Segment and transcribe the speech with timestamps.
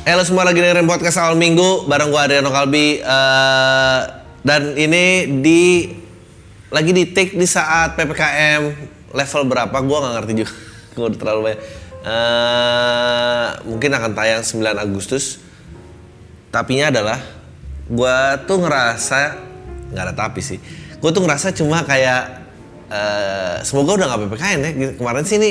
[0.00, 4.00] Halo semua lagi dengerin podcast awal minggu bareng gue Adriano Kalbi Eh,
[4.40, 5.92] dan ini di
[6.72, 8.62] lagi di take di saat ppkm
[9.12, 10.54] level berapa gue nggak ngerti juga.
[10.96, 11.60] Gue terlalu banyak.
[12.00, 15.36] Eh, mungkin akan tayang 9 Agustus.
[16.48, 17.20] Tapinya adalah
[17.84, 18.16] gue
[18.48, 19.36] tuh ngerasa
[19.92, 20.56] nggak ada tapi sih.
[20.96, 22.40] Gue tuh ngerasa cuma kayak
[22.88, 24.70] eh, semoga udah nggak ppkm ya.
[24.96, 25.50] Kemarin sih ini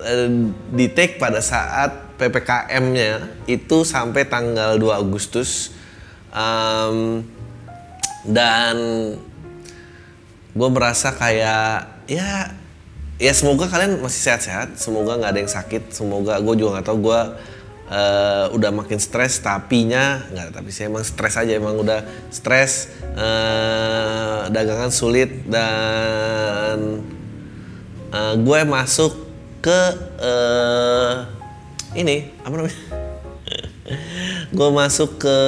[0.00, 0.28] eh,
[0.72, 5.74] di take pada saat ppkm-nya itu sampai tanggal 2 Agustus.
[6.30, 7.26] Em,
[8.22, 8.76] dan
[10.54, 12.54] gue merasa kayak ya
[13.18, 16.98] ya semoga kalian masih sehat-sehat semoga nggak ada yang sakit semoga gue juga nggak tahu
[17.08, 17.20] gue
[17.90, 24.40] eh, udah makin stres tapinya nggak tapi sih emang stres aja emang udah stres eh,
[24.52, 27.00] dagangan sulit dan
[28.12, 29.12] eh, gue masuk
[29.64, 29.80] ke
[30.20, 31.14] eh,
[31.96, 32.78] ini apa namanya?
[34.56, 35.38] Gue masuk ke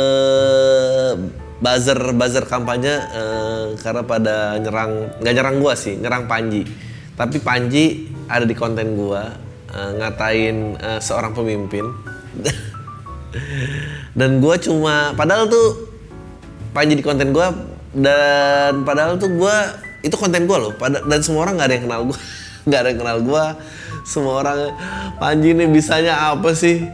[1.64, 6.67] buzzer buzzer kampanye eh, karena pada nyerang nggak nyerang gue sih nyerang Panji.
[7.14, 9.23] Tapi Panji ada di konten gue
[9.73, 11.84] eh, ngatain eh, seorang pemimpin.
[14.19, 15.91] Dan gue cuma padahal tuh
[16.75, 17.47] Panji di konten gue
[17.95, 19.56] dan padahal tuh gue
[20.03, 20.75] itu konten gue loh.
[21.06, 22.19] Dan semua orang nggak ada yang kenal gue
[22.67, 23.45] nggak ada yang kenal gue
[24.05, 24.77] semua orang
[25.16, 26.84] Panji nih bisanya apa sih?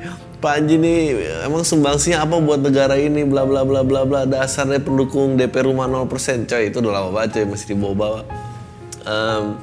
[0.41, 0.99] Panji nih
[1.45, 3.27] emang sumbangsinya apa buat negara ini?
[3.29, 4.25] Bla bla bla bla bla.
[4.25, 6.73] Dasarnya pendukung DP rumah 0% coy.
[6.73, 7.45] Itu udah lama banget coy.
[7.51, 8.25] Masih dibawa-bawa
[9.01, 9.57] Em,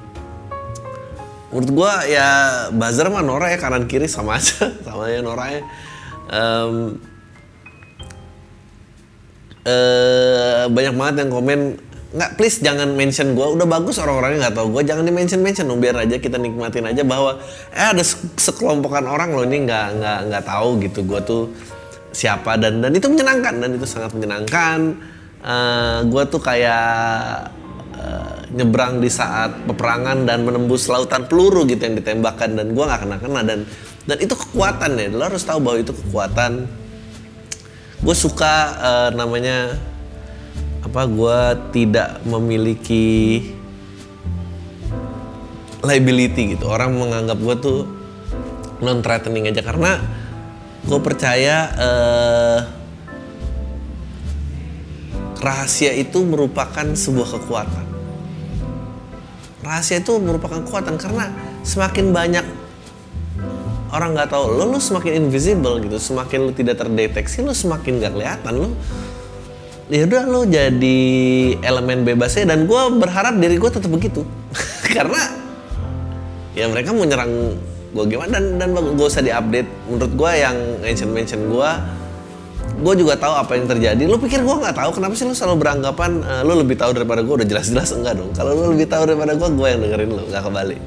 [1.53, 2.27] menurut gua ya
[2.73, 4.73] buzzer mah Nora ya kanan kiri sama aja.
[4.85, 5.61] Sama aja Nora ya.
[6.27, 6.97] Em,
[9.67, 11.59] eh banyak banget yang komen
[12.07, 15.67] nggak please jangan mention gue udah bagus orang-orangnya nggak tahu gue jangan di mention mention
[15.67, 17.35] dong biar aja kita nikmatin aja bahwa
[17.75, 21.43] eh ada se- sekelompokan orang loh ini nggak nggak nggak tahu gitu gue tuh
[22.17, 22.57] siapa.
[22.57, 24.97] Dan dan itu menyenangkan dan itu sangat menyenangkan.
[25.45, 27.53] Eh gue tuh kayak
[27.93, 32.57] eh, nyebrang di saat peperangan dan menembus lautan peluru gitu yang ditembakkan.
[32.57, 33.59] Dan gue nggak kena kena dan
[34.09, 35.07] dan itu kekuatan ya.
[35.13, 36.65] Lo harus tahu bahwa itu kekuatan.
[38.01, 39.77] Gue suka eh, namanya
[40.87, 41.39] apa gue
[41.75, 43.43] tidak memiliki
[45.83, 46.71] liability gitu.
[46.71, 47.79] Orang menganggap gue tuh
[48.79, 49.61] non threatening aja.
[49.61, 49.99] Karena
[50.87, 52.59] gue percaya eh,
[55.43, 57.85] rahasia itu merupakan sebuah kekuatan.
[59.61, 61.35] Rahasia itu merupakan kekuatan karena
[61.67, 62.45] semakin banyak
[63.91, 65.99] orang nggak tahu lo lo semakin invisible gitu.
[65.99, 68.69] Semakin lo tidak terdeteksi lo semakin nggak kelihatan lo
[69.87, 70.99] ya udah lo jadi
[71.63, 74.27] elemen bebasnya dan gue berharap diri gue tetap begitu.
[74.95, 75.31] Karena
[76.51, 77.55] ya mereka mau nyerang
[77.95, 79.69] gue gimana dan dan gak usah diupdate.
[79.87, 81.69] Menurut gue yang mention mention gue
[82.77, 84.03] gue juga tahu apa yang terjadi.
[84.05, 84.99] Lo pikir gue nggak tahu?
[84.99, 88.31] Kenapa sih lo selalu beranggapan eh, lo lebih tahu daripada gue udah jelas-jelas enggak dong.
[88.35, 90.81] Kalau lo lebih tahu daripada gue gue yang dengerin lo nggak kebalik.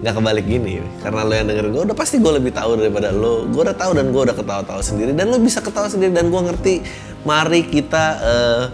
[0.00, 0.72] Nggak kebalik gini.
[1.04, 3.92] Karena lo yang dengerin gue udah pasti gue lebih tahu daripada lo gue udah tahu
[3.94, 5.12] dan gue udah ketawa-tawa sendiri.
[5.12, 6.74] Dan lo bisa ketawa sendiri dan gue ngerti
[7.26, 8.64] mari kita eh,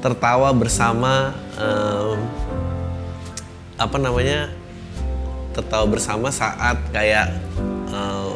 [0.00, 2.14] tertawa bersama eh,
[3.76, 4.50] apa namanya
[5.52, 7.36] tertawa bersama saat kayak
[7.92, 8.34] eh,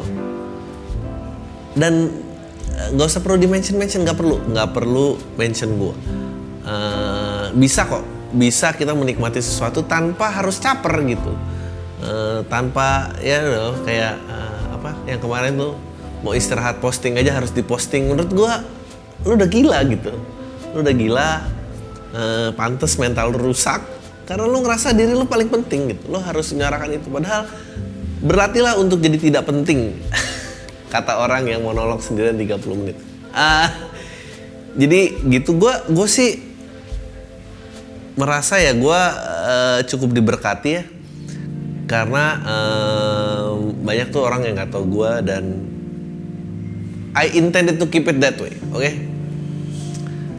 [1.77, 2.09] dan
[2.73, 5.95] eh, nggak usah perlu di mention mention nggak perlu nggak perlu mention gue
[6.67, 8.03] Eh, bisa kok
[8.35, 11.31] bisa kita menikmati sesuatu tanpa harus caper gitu.
[12.03, 15.73] Eh, tanpa ya loh kayak eh, apa yang kemarin tuh
[16.27, 18.11] mau istirahat posting aja harus diposting.
[18.11, 18.67] Menurut gua
[19.25, 20.11] lu udah gila gitu.
[20.75, 21.29] Lu udah gila
[22.13, 23.81] eh, pantes mental lu rusak
[24.27, 26.03] karena lu ngerasa diri lu paling penting gitu.
[26.11, 27.07] Lu harus menyuarakan itu.
[27.07, 27.47] Padahal
[28.21, 29.95] berlatihlah untuk jadi tidak penting
[30.93, 32.97] kata orang yang monolog sendirian 30 menit.
[33.31, 33.71] Ah
[34.77, 36.37] jadi gitu gua gue sih
[38.17, 39.01] merasa ya gue
[39.89, 40.83] cukup diberkati ya.
[41.87, 43.47] Karena eh,
[43.79, 45.43] banyak tuh orang yang nggak tahu gue dan
[47.17, 48.91] I intended to keep it that way oke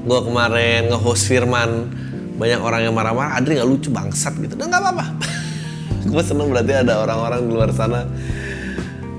[0.09, 1.99] gue kemarin nge-host Firman
[2.39, 4.55] banyak orang yang marah-marah Adri nggak lucu bangsat gitu.
[4.55, 5.05] Dan nggak apa-apa.
[6.11, 8.07] Gue seneng berarti ada orang-orang di luar sana.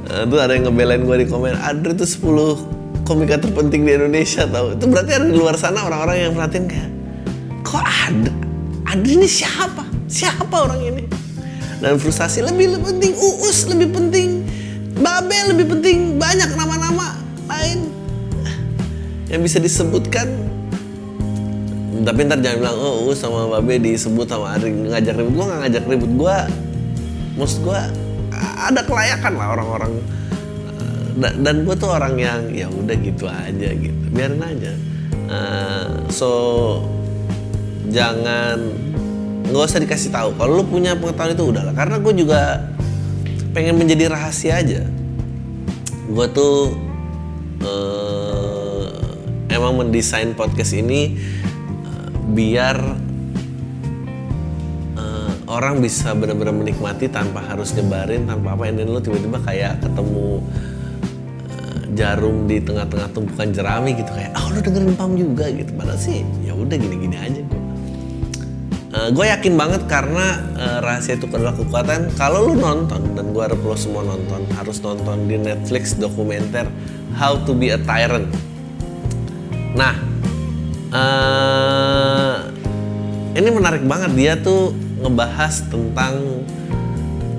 [0.10, 4.48] Uh, tuh ada yang ngebelain gue di komen Adri itu 10 komika terpenting di Indonesia
[4.48, 4.74] tau.
[4.74, 6.90] Itu berarti ada di luar sana orang-orang yang perhatiin kayak
[7.62, 8.32] kok ada
[8.90, 9.86] Adri ini siapa?
[10.10, 11.04] Siapa orang ini?
[11.78, 14.30] Dan frustasi lebih, lebih penting uus lebih penting
[15.00, 17.19] babe lebih penting banyak nama-nama
[17.50, 17.80] lain
[19.30, 20.30] yang bisa disebutkan?
[22.00, 25.34] Tapi ntar jangan bilang oh uus sama babe disebut sama Adri ngajak ribut.
[25.36, 26.12] Gue nggak ngajak ribut.
[26.16, 26.38] Gue
[27.36, 27.80] maksud gue
[28.40, 29.94] ada kelayakan lah orang-orang.
[31.20, 34.06] Dan gue tuh orang yang ya udah gitu aja gitu.
[34.16, 34.72] Biarin aja.
[35.30, 36.32] Uh, so
[37.92, 38.58] jangan
[39.52, 40.32] nggak usah dikasih tahu.
[40.40, 41.76] Kalau lu punya pengetahuan itu udahlah.
[41.76, 42.64] Karena gue juga
[43.52, 44.88] pengen menjadi rahasia aja.
[46.08, 46.74] Gue tuh
[47.64, 48.88] uh,
[49.52, 51.18] emang mendesain podcast ini
[51.86, 52.78] uh, biar
[54.96, 58.72] uh, orang bisa benar-benar menikmati tanpa harus nyebarin tanpa apa.
[58.72, 60.44] Dan lu tiba-tiba kayak ketemu
[61.52, 65.72] uh, jarum di tengah-tengah tumpukan jerami gitu kayak ah oh, lu dengerin pam juga gitu.
[65.76, 67.42] Padahal sih ya udah gini-gini aja.
[67.44, 67.59] gue
[69.00, 72.12] Uh, gue yakin banget karena uh, rahasia itu adalah kekuatan.
[72.20, 76.68] Kalau lu nonton dan gue harap lo semua nonton, harus nonton di Netflix dokumenter
[77.16, 78.28] How to Be a Tyrant.
[79.72, 79.96] Nah,
[80.92, 82.52] uh,
[83.40, 86.44] ini menarik banget dia tuh ngebahas tentang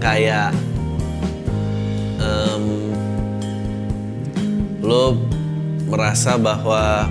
[0.00, 0.56] kayak
[2.24, 2.88] um,
[4.80, 5.12] lo
[5.92, 7.04] merasa bahwa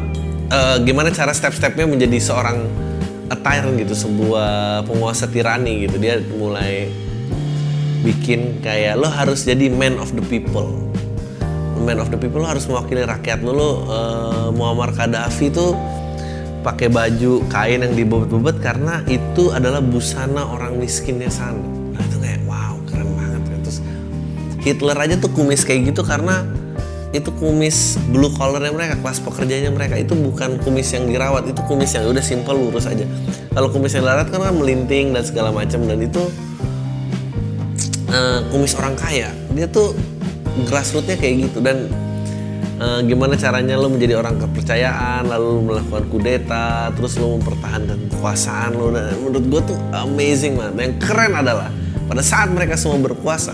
[0.50, 2.88] uh, gimana cara step-stepnya menjadi seorang
[3.30, 6.02] a tyrant gitu sebuah penguasa tirani gitu.
[6.02, 6.90] Dia mulai
[8.02, 10.70] bikin kayak lo harus jadi man of the people.
[11.80, 13.52] Man of the people lo harus mewakili rakyat lo.
[13.56, 13.74] Lo uh,
[14.52, 15.78] Muammar Gaddafi tuh
[16.60, 21.56] pakai baju kain yang dibobot-bobot karena itu adalah busana orang miskinnya sana.
[21.96, 23.42] Nah itu kayak wow keren banget.
[23.64, 23.80] Terus
[24.60, 26.44] Hitler aja tuh kumis kayak gitu karena
[27.10, 29.98] itu kumis blue collarnya mereka kelas pekerjanya mereka.
[29.98, 33.06] Itu bukan kumis yang dirawat itu kumis yang udah simple lurus aja.
[33.50, 36.22] Kalau kumis yang dirawat kan, kan melinting dan segala macam dan itu
[38.14, 39.34] uh, kumis orang kaya.
[39.58, 39.98] Dia tuh
[40.70, 41.66] grassrootsnya kayak gitu.
[41.66, 41.90] Dan
[42.80, 48.94] uh, gimana caranya lo menjadi orang kepercayaan lalu melakukan kudeta terus lo mempertahankan kekuasaan lo
[48.96, 51.70] dan menurut gue tuh amazing banget yang keren adalah
[52.08, 53.54] pada saat mereka semua berkuasa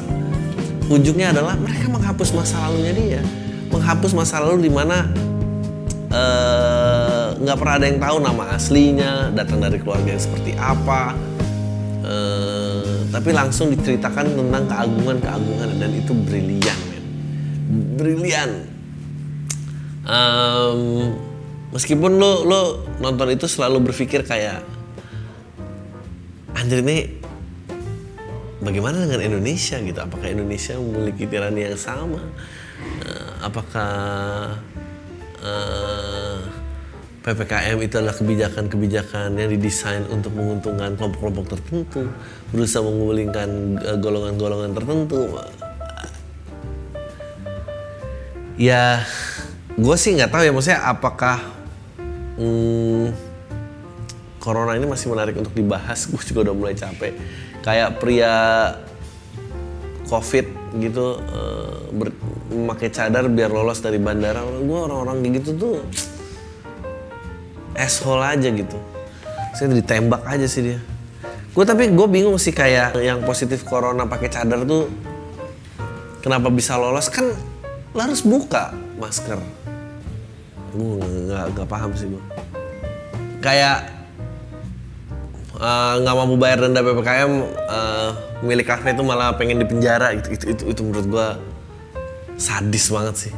[0.87, 3.21] ujungnya adalah mereka menghapus masa lalunya dia
[3.69, 5.09] menghapus masa lalu di mana
[6.09, 11.13] eh, nggak uh, pernah ada yang tahu nama aslinya, datang dari keluarga yang seperti apa,
[12.05, 17.05] uh, tapi langsung diceritakan tentang keagungan-keagungan dan itu brilian, men,
[17.97, 18.51] brilian.
[20.05, 21.17] Um,
[21.73, 22.61] meskipun lo lo
[23.01, 24.61] nonton itu selalu berpikir kayak
[26.53, 27.09] anjir ini
[28.61, 29.81] bagaimana dengan Indonesia?
[29.81, 29.99] gitu.
[29.99, 32.21] Apakah Indonesia memiliki tirani yang sama
[33.45, 33.93] apakah
[35.45, 36.37] eh,
[37.21, 42.09] PPKM itu adalah kebijakan-kebijakan yang didesain untuk menguntungkan kelompok-kelompok tertentu,
[42.49, 43.49] berusaha menggulingkan
[43.81, 45.21] eh, golongan-golongan tertentu.
[48.55, 49.03] Ya,
[49.77, 51.43] gue sih nggak tahu ya maksudnya apakah
[52.39, 53.11] hmm,
[54.39, 56.07] corona ini masih menarik untuk dibahas.
[56.09, 57.13] Gue juga udah mulai capek.
[57.65, 58.37] Kayak pria
[60.05, 60.45] COVID
[60.77, 61.17] gitu
[61.95, 62.13] ber,
[62.51, 64.41] memakai cadar biar lolos dari bandara.
[64.41, 65.75] Gue orang-orang gitu tuh
[67.75, 68.77] asshole aja gitu.
[69.55, 70.79] Saya ditembak aja sih dia.
[71.55, 74.91] Gue tapi gue bingung sih kayak yang positif corona pakai cadar tuh
[76.19, 77.07] kenapa bisa lolos?
[77.07, 77.31] Kan
[77.95, 79.39] lo harus buka masker.
[80.75, 82.23] Gue nggak nggak paham sih gue
[83.39, 83.95] kayak
[85.55, 87.31] Eh, nggak uh, mampu bayar denda ppkm
[87.71, 88.11] uh,
[88.43, 91.27] milik kafe itu malah pengen dipenjara itu itu itu, itu menurut gue
[92.35, 93.33] sadis banget sih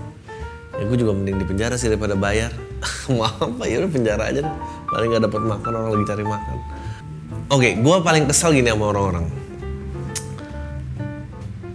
[0.77, 2.53] ya gue juga mending dipenjara sih daripada bayar
[3.13, 4.55] mau apa ya udah penjara aja deh
[4.89, 8.85] paling nggak dapat makan orang lagi cari makan oke okay, gue paling kesal gini sama
[8.93, 9.25] orang-orang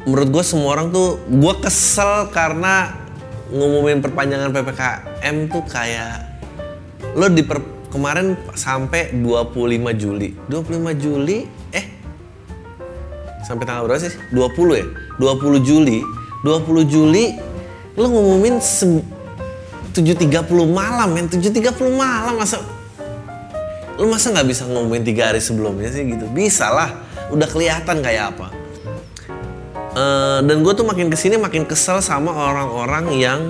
[0.06, 2.94] menurut gue semua orang tuh gue kesel karena
[3.52, 6.32] ngumumin perpanjangan ppkm tuh kayak
[7.12, 7.60] lo diper
[7.92, 10.32] kemarin sampai 25 Juli.
[10.48, 11.44] 25 Juli
[11.76, 11.86] eh
[13.44, 14.16] sampai tanggal berapa sih?
[14.32, 14.86] 20 ya?
[15.20, 16.00] 20 Juli.
[16.42, 17.34] 20 Juli
[17.94, 21.26] lo ngumumin 7.30 malam men.
[21.28, 22.58] 7.30 malam masa
[24.00, 26.26] lo masa nggak bisa ngumumin tiga hari sebelumnya sih gitu?
[26.32, 26.90] Bisa lah.
[27.30, 28.48] Udah kelihatan kayak apa.
[29.92, 33.40] Uh, dan gue tuh makin ke sini makin kesel sama orang-orang yang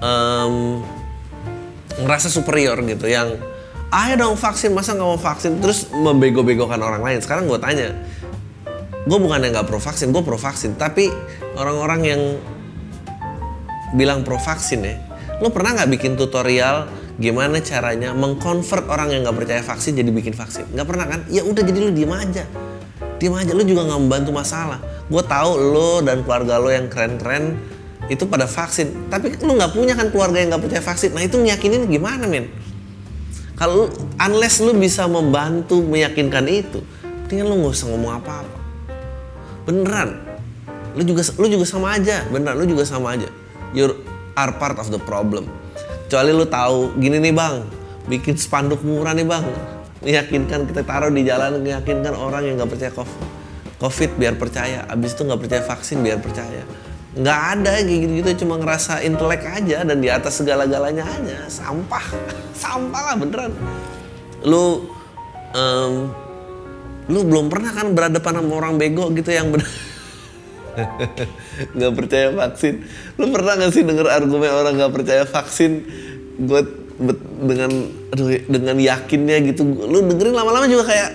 [0.00, 0.80] um,
[2.00, 3.04] ngerasa superior gitu.
[3.04, 3.36] Yang
[3.92, 5.60] ayo dong vaksin masa nggak mau vaksin?
[5.60, 7.20] Terus membego-begokan orang lain.
[7.20, 7.92] Sekarang gue tanya
[9.02, 11.10] gue bukan yang nggak pro vaksin gue pro vaksin tapi
[11.58, 12.22] orang-orang yang
[13.98, 14.96] bilang pro vaksin ya
[15.42, 16.86] lo pernah nggak bikin tutorial
[17.20, 20.64] gimana caranya mengkonvert orang yang nggak percaya vaksin jadi bikin vaksin?
[20.72, 21.20] Nggak pernah kan?
[21.28, 22.48] Ya udah jadi lo diem aja.
[23.20, 24.80] Diem aja lo juga nggak membantu masalah.
[25.12, 27.60] Gue tahu lo dan keluarga lo yang keren-keren
[28.08, 29.12] itu pada vaksin.
[29.12, 31.12] Tapi lo nggak punya kan keluarga yang nggak percaya vaksin?
[31.12, 32.48] Nah itu meyakinin gimana men
[33.62, 33.86] kalau
[34.18, 36.82] unless lo bisa membantu meyakinkan itu
[37.30, 38.61] tinggal lo nggak usah ngomong apa-apa
[39.64, 40.18] beneran.
[40.92, 42.24] Lu juga lu juga sama aja.
[42.28, 43.28] Beneran lu juga sama aja.
[43.72, 43.96] You
[44.36, 45.48] are part of the problem.
[46.06, 47.64] Kecuali lu tahu gini nih bang.
[48.08, 49.44] Bikin spanduk murah nih bang.
[50.02, 52.92] Meyakinkan kita taruh di jalan meyakinkan orang yang nggak percaya
[53.80, 54.84] covid biar percaya.
[54.90, 56.62] Abis itu nggak percaya vaksin biar percaya.
[57.12, 58.44] Nggak ada kayak gitu-gitu.
[58.44, 61.48] Cuma ngerasa intelek aja dan di atas segala-galanya aja.
[61.48, 62.04] Sampah.
[62.62, 63.52] Sampah lah beneran.
[64.44, 64.90] Lu
[65.54, 66.12] um,
[67.10, 69.66] lu belum pernah kan berhadapan sama orang bego gitu yang benar
[71.76, 72.84] nggak percaya vaksin.
[73.20, 75.84] Lu pernah gak sih denger argumen orang nggak percaya vaksin?
[76.40, 76.64] Gue
[77.44, 77.70] dengan
[78.12, 79.68] aduh, dengan yakinnya gitu.
[79.68, 81.10] Lu dengerin lama-lama juga kayak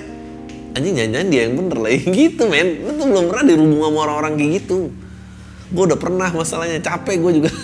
[0.78, 1.90] anjing nyanyian dia yang bener lah.
[2.22, 2.86] Gitu men.
[2.86, 4.80] Lu tuh belum pernah dirubung sama orang-orang kayak gitu.
[5.74, 6.80] Gue udah pernah masalahnya.
[6.80, 7.52] Capek gue juga.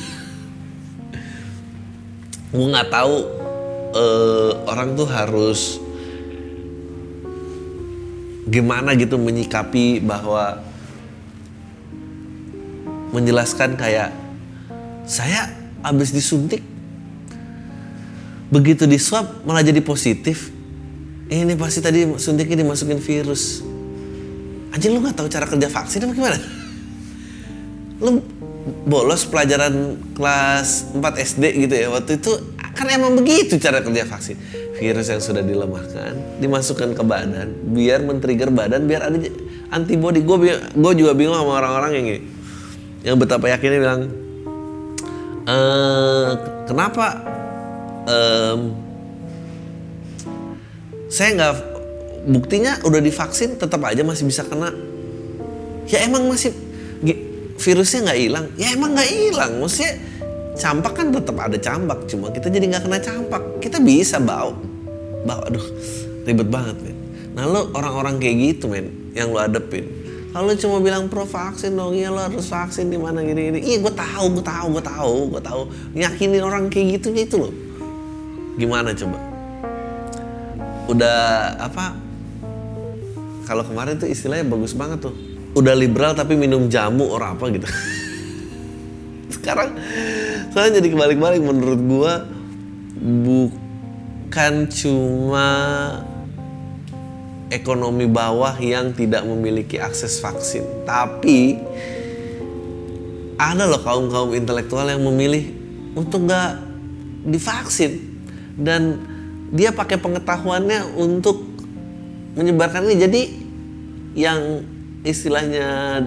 [2.53, 3.15] Gue nggak tahu
[3.97, 5.82] uh, orang tuh harus
[8.47, 10.59] gimana gitu menyikapi bahwa
[13.13, 14.11] menjelaskan kayak
[15.05, 15.51] saya
[15.85, 16.63] habis disuntik
[18.49, 20.53] begitu di swab malah jadi positif.
[21.33, 23.65] Ini pasti tadi suntiknya dimasukin virus.
[24.69, 26.37] Aja lu nggak tahu cara kerja vaksin apa gimana?
[28.03, 28.21] Lu
[28.85, 32.31] bolos pelajaran kelas 4 SD gitu ya waktu itu
[32.73, 34.39] kan emang begitu cara kerja vaksin
[34.83, 39.15] virus yang sudah dilemahkan dimasukkan ke badan biar men-trigger badan biar ada
[39.71, 40.19] antibody.
[40.19, 42.07] Gue gue juga bingung sama orang-orang yang
[43.07, 44.01] yang betapa yakinnya bilang
[45.47, 45.57] e,
[46.67, 47.05] kenapa
[48.11, 48.59] um,
[51.07, 51.55] saya nggak
[52.27, 54.67] buktinya udah divaksin tetap aja masih bisa kena.
[55.87, 56.51] Ya emang masih
[57.55, 58.45] virusnya nggak hilang?
[58.59, 59.95] Ya emang nggak hilang maksudnya
[60.53, 63.43] campak kan tetap ada campak cuma kita jadi nggak kena campak.
[63.63, 64.72] Kita bisa bau
[65.23, 65.65] bau aduh
[66.27, 66.97] ribet banget men.
[67.33, 70.03] Nah lo orang-orang kayak gitu men yang lo adepin
[70.33, 71.93] kalau cuma bilang pro vaksin dong.
[71.93, 73.59] Iya lo harus vaksin di mana gini gini.
[73.61, 75.61] Iya gue tahu gue tahu gue tahu gue tahu.
[75.93, 77.49] Yakinin orang kayak gitu itu lo
[78.57, 79.17] gimana coba?
[80.89, 81.17] Udah
[81.61, 81.93] apa
[83.45, 85.13] kalau kemarin tuh istilahnya bagus banget tuh.
[85.53, 87.69] Udah liberal tapi minum jamu orang apa gitu.
[89.37, 89.77] Sekarang
[90.49, 92.13] soalnya jadi kebalik-balik menurut gua
[94.33, 95.49] bukan cuma
[97.53, 100.65] ekonomi bawah yang tidak memiliki akses vaksin.
[100.89, 101.61] Tapi
[103.37, 105.53] ada loh kaum kaum intelektual yang memilih
[105.93, 106.65] untuk nggak
[107.29, 108.01] divaksin.
[108.57, 109.05] Dan
[109.53, 111.45] dia pakai pengetahuannya untuk
[112.33, 112.95] menyebarkan ini.
[112.97, 113.21] Jadi
[114.17, 114.65] yang
[115.05, 116.01] istilahnya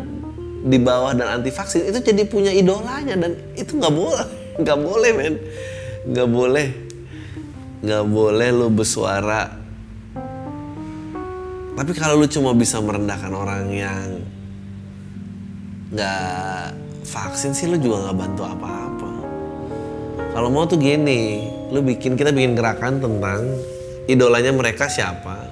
[0.67, 3.15] di bawah dan anti vaksin itu jadi punya idolanya.
[3.15, 4.27] Dan itu nggak boleh
[4.59, 5.35] nggak boleh men.
[6.11, 6.86] Nggak boleh
[7.85, 9.49] nggak boleh lu bersuara.
[11.77, 14.07] Tapi kalau lu cuma bisa merendahkan orang yang
[15.93, 16.73] nggak
[17.05, 19.11] vaksin sih lu juga nggak bantu apa-apa.
[20.33, 23.45] Kalau mau tuh gini lu bikin kita bikin gerakan tentang
[24.09, 25.45] idolanya mereka siapa.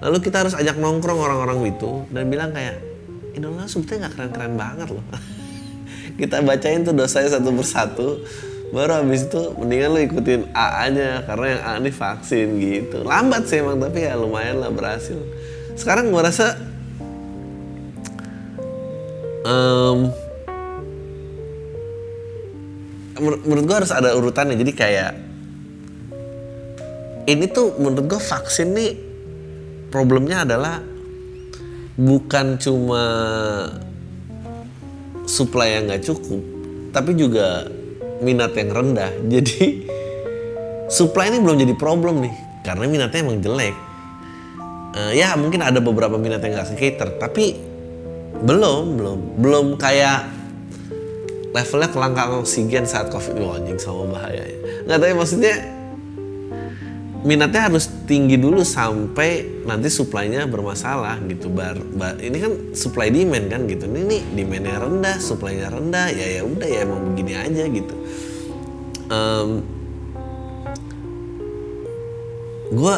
[0.00, 2.80] Lalu kita harus ajak nongkrong orang-orang itu dan bilang kayak
[3.36, 5.04] Indonesia sebetulnya nggak keren-keren banget loh.
[6.20, 8.08] Kita bacain tuh dosanya satu persatu
[8.70, 13.02] baru habis itu mendingan lo ikutin AA-nya karena yang A ini vaksin gitu.
[13.02, 15.18] Lambat sih emang tapi ya lumayan lah berhasil.
[15.74, 16.54] Sekarang gue rasa
[19.42, 20.14] um,
[23.18, 24.54] menurut gue harus ada urutannya.
[24.54, 25.12] Jadi kayak
[27.26, 28.92] ini tuh menurut gue vaksin nih
[29.90, 30.78] problemnya adalah
[31.98, 33.04] bukan cuma
[35.26, 36.42] supply yang nggak cukup,
[36.94, 37.66] tapi juga
[38.22, 39.12] minat yang rendah.
[39.32, 39.84] Jadi
[40.92, 42.34] supply ini belum jadi problem nih,
[42.66, 43.76] karena minatnya emang jelek.
[44.90, 47.54] Uh, ya mungkin ada beberapa minat yang nggak cater, tapi
[48.42, 50.26] belum belum belum kayak
[51.50, 54.46] levelnya kelangkaan oksigen saat covid anjing sama bahaya
[54.86, 55.54] nggak tahu maksudnya
[57.20, 61.52] minatnya harus tinggi dulu sampai nanti supply-nya bermasalah gitu.
[61.52, 63.84] Bar, bar ini kan supply demand kan gitu.
[63.84, 67.94] Ini nih demandnya rendah supply-nya rendah ya ya udah ya emang begini aja gitu.
[69.10, 69.48] Um,
[72.70, 72.96] gue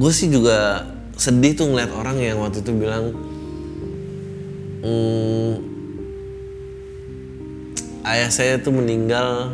[0.00, 0.88] gue sih juga
[1.20, 3.12] sedih tuh ngeliat orang yang waktu itu bilang
[4.80, 5.52] hmm,
[8.08, 9.52] ayah saya tuh meninggal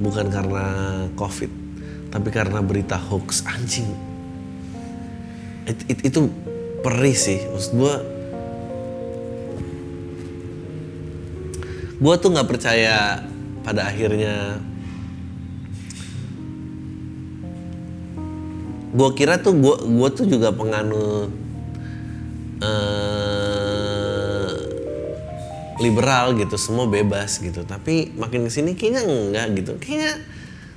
[0.00, 0.64] bukan karena
[1.18, 1.62] covid
[2.12, 3.88] tapi karena berita hoax anjing.
[5.64, 6.28] It, it, itu
[6.84, 7.40] perih sih.
[7.48, 7.94] Maksud gue
[11.96, 13.24] gue tuh nggak percaya
[13.64, 14.60] pada akhirnya.
[18.92, 21.32] Gue kira tuh gue gue tuh juga penganut
[22.60, 23.41] uh,
[25.82, 27.66] liberal gitu semua bebas gitu.
[27.66, 29.72] Tapi makin ke sini kayaknya enggak gitu.
[29.82, 30.22] Kayaknya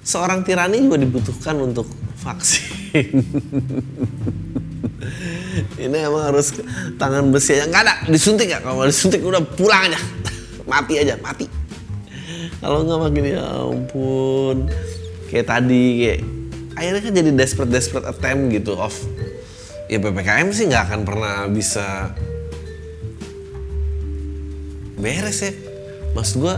[0.01, 1.85] seorang tirani juga dibutuhkan untuk
[2.17, 2.65] vaksin.
[5.85, 6.57] Ini emang harus
[6.97, 7.69] tangan besi aja.
[7.69, 9.99] Nggak ada disuntik ya kalau disuntik udah pulang aja.
[10.71, 11.45] Mati aja mati.
[12.57, 14.65] Kalau nggak makin ya ampun.
[15.29, 16.19] Kayak tadi kayak
[16.75, 18.91] akhirnya kan jadi desperate desperate attempt gitu of
[19.87, 22.11] ya ppkm sih nggak akan pernah bisa
[25.05, 25.53] beres ya.
[26.17, 26.57] Maksud gua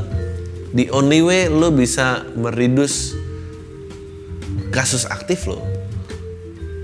[0.72, 3.12] the only way lo bisa meridus
[4.72, 5.60] kasus aktif lo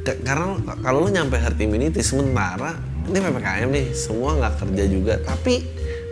[0.03, 2.75] karena kalau lo nyampe herd immunity sementara
[3.07, 5.63] ini ppkm nih semua nggak kerja juga tapi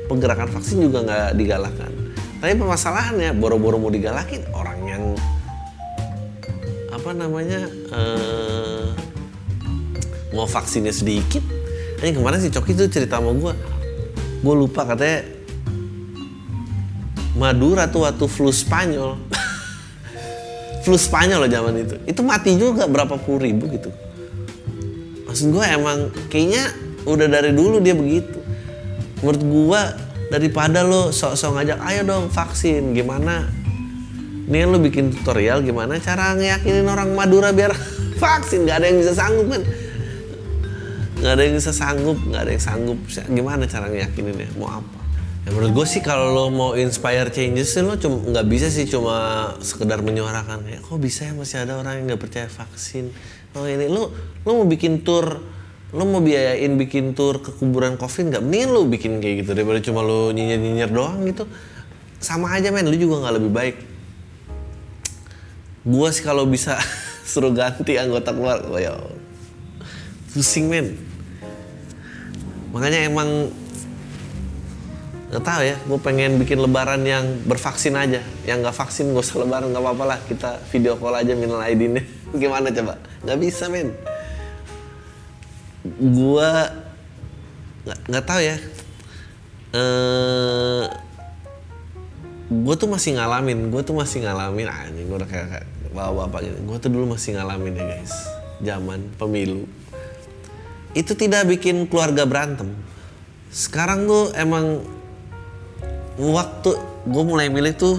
[0.08, 1.92] pergerakan vaksin juga nggak digalakkan.
[2.42, 5.04] Tapi permasalahannya boro-boro mau digalakin orang yang
[6.92, 8.92] apa namanya uh,
[10.36, 11.44] mau vaksinnya sedikit.
[12.02, 13.54] Ini kemarin si Coki tuh cerita sama gue
[14.42, 15.22] gue lupa katanya
[17.38, 19.18] Madura tuh waktu flu Spanyol
[20.84, 23.92] flu Spanyol loh zaman itu itu mati juga berapa puluh ribu gitu
[25.30, 26.72] maksud gue emang kayaknya
[27.08, 28.40] udah dari dulu dia begitu
[29.24, 29.82] menurut gue
[30.32, 33.62] daripada lo sok-sok ngajak ayo dong vaksin gimana
[34.52, 37.72] Nih lu bikin tutorial gimana cara ngeyakinin orang Madura biar
[38.24, 38.68] vaksin.
[38.68, 39.64] Gak ada yang bisa sanggup kan.
[41.24, 43.00] Gak ada yang bisa sanggup, gak ada yang sanggup.
[43.32, 44.50] Gimana cara ngeyakinin ya?
[44.60, 45.01] Mau apa?
[45.42, 49.50] Ya menurut gue sih kalau lo mau inspire changes lo cuma nggak bisa sih cuma
[49.58, 53.10] sekedar menyuarakan ya kok bisa ya masih ada orang yang nggak percaya vaksin?
[53.58, 54.14] Oh ini lo
[54.46, 55.42] lo mau bikin tour
[55.92, 58.44] lo mau biayain bikin tour ke kuburan covid nggak?
[58.46, 61.50] Mending lo bikin kayak gitu daripada cuma lo nyinyir nyinyir doang gitu.
[62.22, 63.76] Sama aja men lo juga nggak lebih baik.
[65.90, 66.78] Gue sih kalau bisa
[67.32, 68.94] suruh ganti anggota keluarga oh ya
[70.38, 71.02] pusing men.
[72.78, 73.50] Makanya emang
[75.32, 78.20] nggak tahu ya gue pengen bikin lebaran yang bervaksin aja.
[78.44, 80.20] Yang nggak vaksin gak usah lebaran nggak apa-apa lah.
[80.28, 82.04] Kita video call aja minal aidinnya
[82.42, 83.00] gimana coba?
[83.24, 83.96] Nggak bisa men.
[85.88, 86.52] Gue
[87.88, 88.58] nggak tahu ya.
[89.72, 90.84] Eh
[92.52, 94.68] gue tuh masih ngalamin gue tuh masih ngalamin.
[94.68, 96.58] Anjing gue udah kayak, kayak bawa bapak gitu.
[96.68, 98.14] Gue tuh dulu masih ngalamin ya guys.
[98.60, 99.64] Zaman pemilu.
[100.92, 102.76] Itu tidak bikin keluarga berantem.
[103.48, 104.84] Sekarang tuh emang
[106.30, 106.78] waktu
[107.10, 107.98] gue mulai milih tuh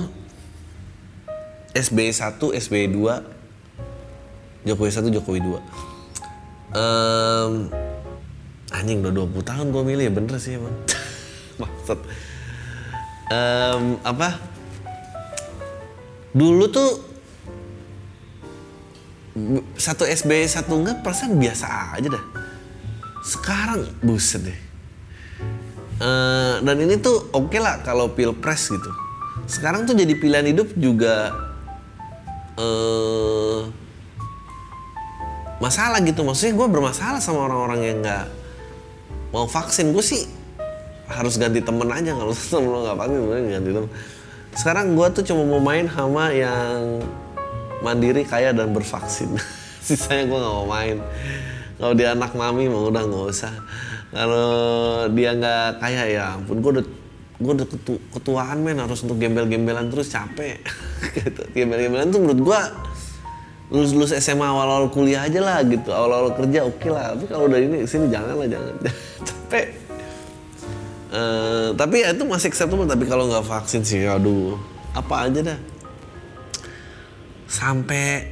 [1.74, 5.92] SBY 1, SBY 2 Jokowi 1, Jokowi 2
[6.76, 7.52] um,
[8.72, 10.74] anjing udah 20 tahun gue milih ya bener sih emang.
[11.62, 11.98] Maksud
[13.28, 14.40] um, apa?
[16.32, 16.90] Dulu tuh
[19.76, 22.24] satu SB satu enggak persen biasa aja dah.
[23.22, 24.60] Sekarang buset deh
[26.02, 28.90] uh, dan ini tuh oke okay lah kalau pilpres gitu.
[29.46, 31.30] Sekarang tuh jadi pilihan hidup juga
[32.58, 33.70] uh,
[35.62, 36.26] masalah gitu.
[36.26, 38.26] Maksudnya gue bermasalah sama orang-orang yang nggak
[39.30, 39.94] mau vaksin.
[39.94, 40.26] Gue sih
[41.06, 42.12] harus ganti temen aja.
[42.12, 43.90] Kalau temen lo nggak vaksin gue ganti temen.
[44.52, 47.00] Sekarang gue tuh cuma mau main sama yang
[47.80, 49.32] mandiri kaya dan bervaksin.
[49.86, 50.98] Sisanya gue nggak mau main.
[51.82, 53.50] Kalau dia anak mami mau udah nggak usah
[54.12, 56.86] kalau dia nggak kaya ya ampun gue udah
[57.42, 60.62] gue udah ketu, ketuaan men harus untuk gembel-gembelan terus capek.
[61.18, 61.42] Gitu.
[61.56, 62.60] Gembel-gembelan tuh menurut gue
[63.72, 65.90] lulus lulus SMA awal awal kuliah aja lah gitu.
[65.90, 67.16] Awal awal kerja oke okay lah.
[67.16, 68.74] Tapi kalau udah ini sini jangan lah jangan.
[69.26, 69.66] Capek.
[71.12, 74.56] Uh, tapi ya itu masih acceptable tapi kalau nggak vaksin sih aduh
[74.96, 75.58] apa aja dah.
[77.48, 78.31] Sampai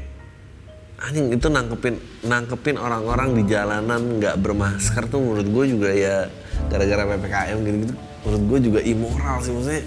[1.00, 1.96] anjing itu nangkepin
[2.28, 6.28] nangkepin orang-orang di jalanan nggak bermasker tuh menurut gue juga ya
[6.68, 9.84] gara-gara ppkm gitu-gitu menurut gue juga immoral sih maksudnya.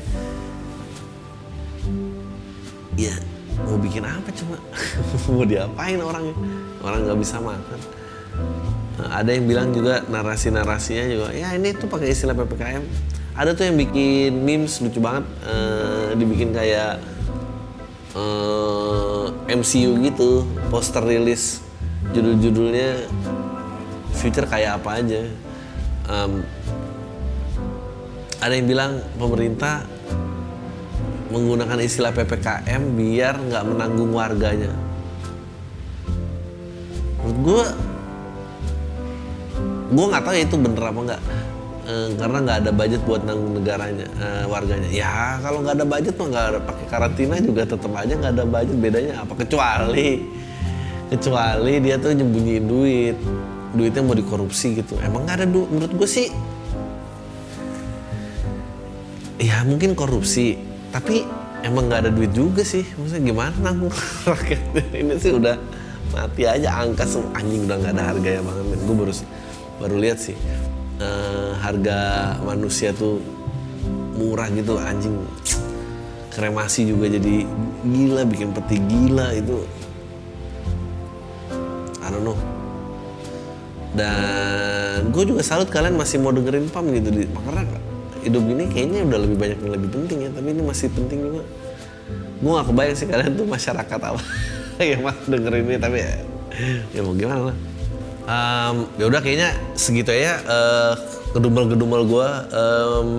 [2.98, 3.16] Ya
[3.62, 4.58] mau bikin apa coba
[5.34, 6.34] mau diapain orangnya
[6.82, 7.80] orang nggak bisa makan.
[8.94, 12.82] Nah, ada yang bilang juga narasi-narasinya juga ya ini tuh pakai istilah ppkm
[13.34, 17.02] ada tuh yang bikin memes lucu banget uh, dibikin kayak
[18.18, 21.62] uh, MCU gitu poster rilis
[22.14, 23.10] judul-judulnya
[24.14, 25.22] future kayak apa aja.
[26.08, 26.44] Um,
[28.44, 29.88] ada yang bilang pemerintah
[31.32, 34.72] menggunakan istilah ppkm biar nggak menanggung warganya.
[37.24, 37.66] Menurut gue
[39.94, 41.22] gue nggak tahu ya itu bener apa nggak
[41.84, 44.90] e, karena nggak ada budget buat negaranya e, warganya.
[44.90, 48.78] Ya kalau nggak ada budget mah nggak pakai karantina juga tetap aja nggak ada budget.
[48.80, 49.34] Bedanya apa?
[49.38, 50.10] Kecuali
[51.12, 53.18] kecuali dia tuh nyembunyiin duit.
[53.74, 54.98] Duitnya mau dikorupsi gitu.
[55.02, 56.28] Emang nggak ada duit menurut gue sih
[59.42, 60.56] ya mungkin korupsi.
[60.94, 61.26] Tapi
[61.66, 62.86] emang nggak ada duit juga sih.
[62.96, 63.94] Maksudnya gimana nanggung
[64.30, 65.58] rakyat ini sih udah
[66.14, 68.80] mati aja angka anjing udah nggak ada harganya banget.
[68.86, 69.14] Gue baru
[69.82, 70.38] baru lihat sih
[71.02, 72.00] uh, harga
[72.44, 73.24] manusia tuh
[74.18, 75.16] murah gitu anjing.
[76.34, 77.46] Kremasi juga jadi
[77.86, 79.64] gila bikin peti gila itu.
[82.02, 82.38] I don't know.
[83.94, 87.30] Dan gue juga salut kalian masih mau dengerin pam gitu di.
[87.30, 87.62] Karena
[88.26, 91.44] hidup ini kayaknya udah lebih banyak yang lebih penting ya tapi ini masih penting juga.
[92.44, 94.22] Gue gak kebayang sih kalian tuh masyarakat apa
[94.92, 96.14] yang masih dengerin ini tapi ya,
[96.92, 97.58] ya mau gimana lah
[98.28, 100.94] um, ya udah kayaknya segitu ya uh,
[101.34, 103.10] gedumel-gedumel gue um,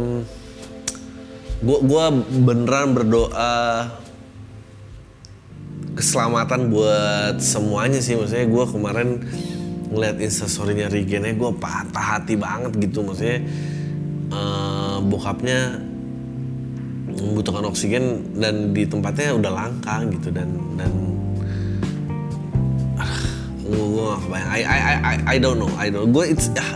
[1.64, 2.12] gue gua
[2.44, 3.88] beneran berdoa
[5.94, 8.18] keselamatan buat semuanya sih.
[8.18, 9.08] Maksudnya gue kemarin
[9.94, 13.06] ngeliat instastorynya Rigennya gue patah hati banget gitu.
[13.06, 13.46] Maksudnya
[14.34, 15.80] uh, bokapnya
[17.14, 20.92] membutuhkan oksigen dan di tempatnya udah langka gitu dan dan
[23.78, 25.70] gue gak kebayang I, I, I, I don't know.
[25.74, 26.24] I don't gue
[26.60, 26.74] ah,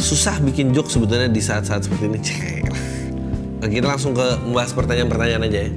[0.00, 2.18] susah bikin joke sebetulnya di saat-saat seperti ini.
[2.20, 2.64] Cek.
[3.66, 5.70] Kita langsung ke membahas pertanyaan-pertanyaan aja ya.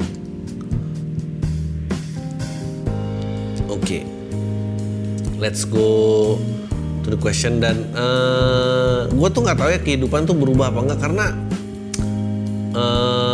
[3.69, 3.81] Oke.
[3.81, 4.03] Okay.
[5.39, 6.35] let's go
[7.01, 10.99] to the question dan uh, gue tuh nggak tahu ya kehidupan tuh berubah apa enggak
[10.99, 11.25] karena
[12.75, 13.28] uh,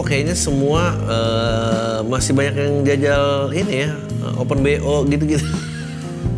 [0.00, 3.92] kok kayaknya semua uh, masih banyak yang jajal ini ya
[4.40, 5.44] open bo gitu-gitu.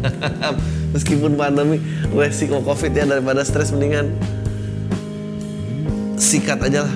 [0.98, 1.79] Meskipun pandemi
[2.11, 4.18] resiko covid ya daripada stres mendingan
[6.18, 6.94] sikat aja lah.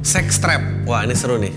[0.00, 0.88] Sex trap.
[0.88, 1.52] Wah ini seru nih.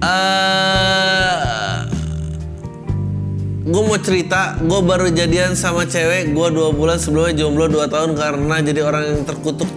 [0.00, 1.28] Uh,
[3.62, 8.18] gue mau cerita gue baru jadian sama cewek gue dua bulan sebelumnya jomblo dua tahun
[8.18, 9.70] karena jadi orang yang terkutuk.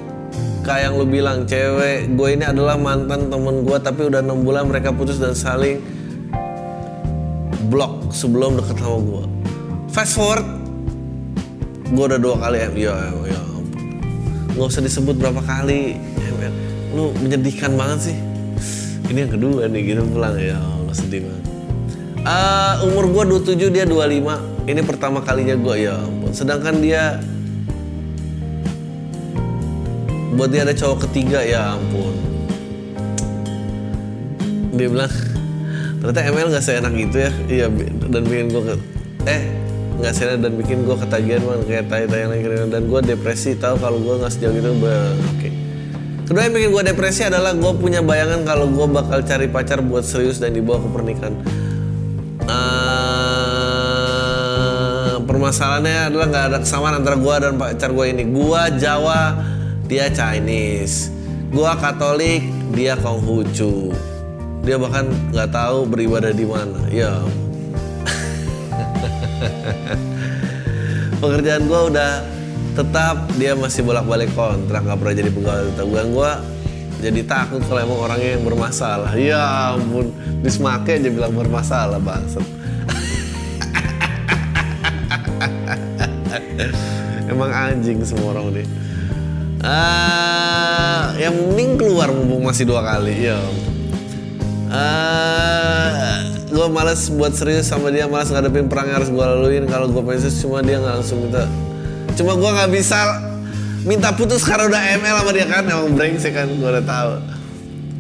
[0.66, 4.66] Kayak yang lu bilang cewek gue ini adalah mantan temen gue tapi udah enam bulan
[4.66, 5.78] mereka putus dan saling
[7.70, 9.24] blok sebelum deket sama gue
[9.94, 10.50] fast forward
[11.86, 12.94] gue udah dua kali ya ya,
[13.30, 13.42] ya
[14.58, 16.50] nggak usah disebut berapa kali ya,
[16.98, 18.18] lu menyedihkan banget sih.
[19.06, 20.34] Ini yang kedua nih gitu pulang.
[20.40, 21.45] Ya Allah sedih banget
[22.26, 26.34] uh, umur gue 27 dia 25 ini pertama kalinya gue ya ampun.
[26.34, 27.22] Sedangkan dia
[30.36, 32.14] buat dia ada cowok ketiga ya ampun.
[34.76, 35.14] Dia bilang
[36.02, 37.32] ternyata ML nggak seenak gitu ya.
[37.46, 37.66] Iya
[38.10, 38.62] dan bikin gue
[39.30, 39.42] eh
[40.02, 41.62] nggak seenak dan bikin gue ketagihan man.
[41.70, 44.90] Kayak tai-tai yang lain dan gue depresi tahu kalau gue nggak sejauh itu oke.
[45.38, 45.54] Okay.
[46.26, 50.02] kedua yang bikin gue depresi adalah gue punya bayangan kalau gue bakal cari pacar buat
[50.02, 51.38] serius dan dibawa ke pernikahan
[52.48, 54.06] uh,
[55.26, 58.24] permasalahannya adalah nggak ada kesamaan antara gue dan pacar gue ini.
[58.30, 59.38] Gue Jawa
[59.86, 61.10] dia Chinese.
[61.54, 63.94] Gue Katolik dia Konghucu.
[64.66, 66.82] Dia bahkan nggak tahu beribadah di mana.
[66.90, 67.22] Ya.
[71.22, 72.12] Pekerjaan gue udah
[72.76, 75.88] tetap dia masih bolak-balik kontrak nggak pernah jadi pegawai tetap.
[75.88, 76.32] Gue
[77.04, 79.12] jadi takut kalau emang orangnya yang bermasalah.
[79.18, 80.12] Ya ampun.
[80.44, 82.46] Dismake aja bilang bermasalah bangsat.
[87.32, 88.64] Emang anjing semua orang ini
[89.66, 93.26] uh, yang mending keluar mumpung masih dua kali.
[93.26, 93.38] Ya
[94.70, 99.66] uh, gue males buat serius sama dia males ngadepin perang yang harus gue laluin.
[99.68, 101.50] Kalau gue pengen serius cuma dia nggak langsung minta.
[102.16, 102.98] Cuma gue nggak bisa
[103.86, 105.64] minta putus karena udah ML sama dia kan?
[105.64, 107.12] Emang brengsek kan gue udah tahu.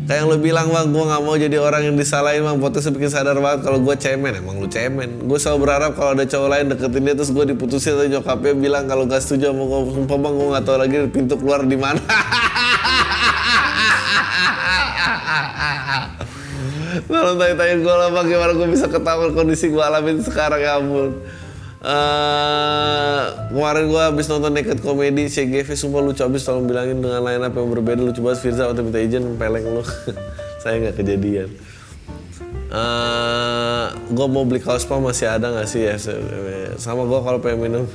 [0.05, 2.57] Kayak yang lu bilang bang gue nggak mau jadi orang yang disalahin bang.
[2.57, 5.25] Putusnya bikin sadar banget kalau gue cemen emang lu cemen.
[5.29, 8.83] Gue selalu berharap kalau ada cowok lain deketin dia terus gue diputusin atau nyokapnya bilang
[8.89, 12.01] kalau gak setuju sama gue sumpah bang gue nggak tahu lagi pintu keluar di mana.
[17.05, 21.21] Kalau tanya-tanya gue lah bagaimana gue bisa ketahuan kondisi gue alamin sekarang ya ampun
[21.85, 27.45] Eh, kemarin gue habis nonton Naked Comedy CGV sumpah lucu abis tolong bilangin dengan line
[27.45, 28.01] up yang berbeda.
[28.01, 29.85] Lucu banget Firza waktu minta izin peleng lu.
[30.65, 31.53] Saya nggak kejadian.
[32.73, 35.85] Uh, gue mau beli kaos pam masih ada nggak sih?
[35.85, 36.01] Ya
[36.81, 37.85] sama gue kalau pengen minum.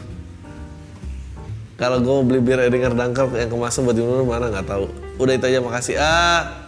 [1.74, 4.54] Kalau gue mau beli bir Edinger Dangkal yang kemasan buat diminum mana?
[4.54, 4.86] Nggak tahu.
[5.18, 5.98] Udah itu aja makasih.
[5.98, 6.62] Ah.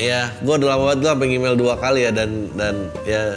[0.00, 3.36] Ya gue udah lama banget gue email dua kali ya dan dan ya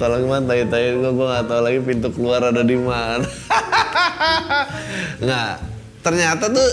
[0.00, 3.24] Tolong man, tai-tai gue, gue gak tau lagi pintu keluar ada di mana.
[5.22, 5.52] nggak,
[6.04, 6.68] ternyata tuh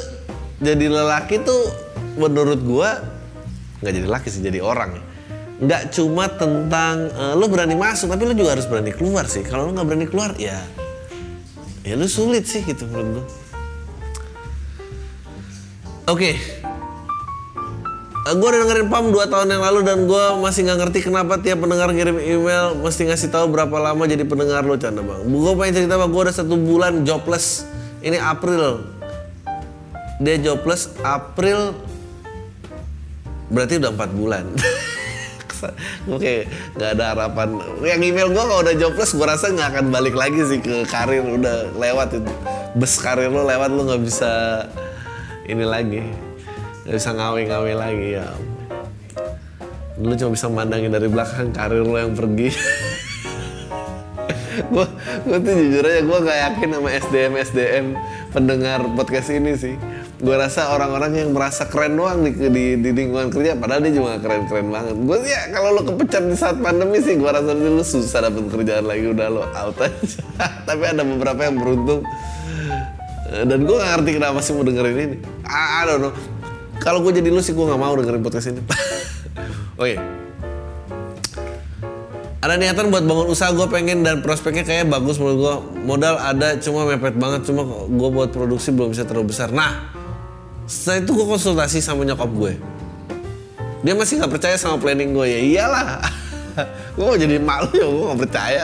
[0.59, 1.71] jadi lelaki tuh
[2.19, 2.89] menurut gue
[3.79, 4.99] nggak jadi laki sih jadi orang.
[5.59, 9.43] Nggak cuma tentang uh, lo berani masuk, tapi lo juga harus berani keluar sih.
[9.43, 10.59] Kalau lo nggak berani keluar, ya
[11.83, 13.25] ya lo sulit sih gitu menurut gue.
[16.09, 16.35] Oke,
[18.35, 21.63] gue udah dengerin PAM 2 tahun yang lalu dan gue masih nggak ngerti kenapa tiap
[21.63, 25.23] pendengar ngirim email mesti ngasih tahu berapa lama jadi pendengar lo canda bang.
[25.23, 27.63] Gue pengen cerita bang, gue udah satu bulan jobless.
[28.03, 28.83] Ini April.
[30.19, 31.73] Dia jobless April
[33.49, 34.45] berarti udah empat bulan.
[36.15, 37.59] Oke, nggak ada harapan.
[37.83, 41.23] Yang email gue kalau udah jobless, gue rasa nggak akan balik lagi sih ke karir
[41.23, 42.31] udah lewat itu.
[42.75, 44.31] Bus karir lo lewat lo nggak bisa
[45.49, 46.28] ini lagi
[46.89, 48.25] Gak bisa ngawe-ngawe lagi ya
[50.01, 52.49] Lu cuma bisa mandangin dari belakang karir lo yang pergi.
[54.73, 54.89] Gue
[55.21, 57.85] gue tuh jujur aja gue gak yakin sama SDM SDM
[58.33, 59.77] pendengar podcast ini sih.
[60.17, 64.17] Gue rasa orang-orang yang merasa keren doang di, di, di lingkungan kerja padahal dia juga
[64.17, 64.97] keren keren banget.
[64.97, 68.49] Gue sih ya kalau lo kepecat di saat pandemi sih gue rasa lu susah dapet
[68.49, 70.25] kerjaan lagi udah lo out aja.
[70.67, 72.01] Tapi ada beberapa yang beruntung.
[73.29, 75.17] Dan gue gak ngerti kenapa sih mau dengerin ini.
[75.45, 76.38] I, I don't know
[76.79, 78.61] kalau gue jadi lu sih gue nggak mau dengerin podcast ini.
[79.83, 79.99] iya.
[82.39, 85.55] Ada niatan buat bangun usaha gue pengen dan prospeknya kayak bagus menurut gue.
[85.83, 89.51] Modal ada cuma mepet banget cuma gue buat produksi belum bisa terlalu besar.
[89.51, 89.91] Nah,
[90.63, 92.53] setelah itu gue konsultasi sama nyokap gue.
[93.83, 95.99] Dia masih nggak percaya sama planning gue ya iyalah.
[96.95, 98.63] gue mau jadi malu ya gue nggak percaya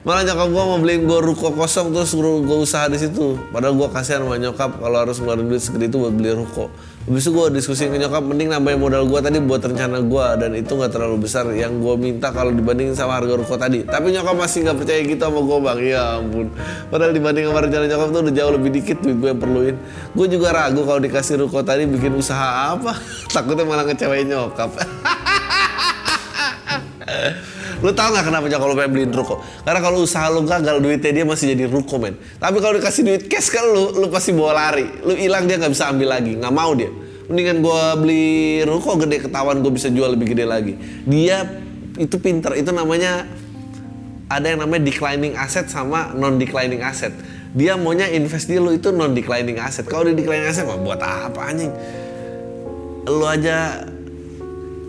[0.00, 3.36] malah nyokap gue mau beliin gue ruko kosong terus gue usaha di situ.
[3.52, 6.72] Padahal gue kasihan sama nyokap kalau harus ngeluarin duit segede itu buat beli ruko.
[7.04, 10.50] Habis itu gue diskusi ke nyokap mending nambahin modal gue tadi buat rencana gue dan
[10.56, 13.84] itu nggak terlalu besar yang gue minta kalau dibandingin sama harga ruko tadi.
[13.84, 15.78] Tapi nyokap masih nggak percaya gitu sama gue bang.
[15.84, 16.46] Ya ampun.
[16.88, 19.76] Padahal dibanding sama rencana nyokap tuh udah jauh lebih dikit duit gue yang perluin.
[20.16, 22.96] Gue juga ragu kalau dikasih ruko tadi bikin usaha apa.
[23.36, 24.72] Takutnya malah ngecewain nyokap
[27.80, 29.40] Lu tau gak kenapa kalau pengen beliin ruko?
[29.64, 32.16] Karena kalau usaha lu gagal duitnya dia masih jadi ruko men.
[32.36, 34.86] Tapi kalau dikasih duit cash kan lu, lu pasti bawa lari.
[35.00, 36.92] Lu hilang dia nggak bisa ambil lagi, nggak mau dia.
[37.30, 38.28] Mendingan gue beli
[38.66, 40.74] ruko gede ketahuan gue bisa jual lebih gede lagi.
[41.08, 41.46] Dia
[41.96, 43.24] itu pinter, itu namanya
[44.30, 47.10] ada yang namanya declining asset sama non declining asset.
[47.50, 49.88] Dia maunya invest di lu itu non declining asset.
[49.88, 51.72] Kalau di declining asset buat apa anjing?
[53.10, 53.82] Lu aja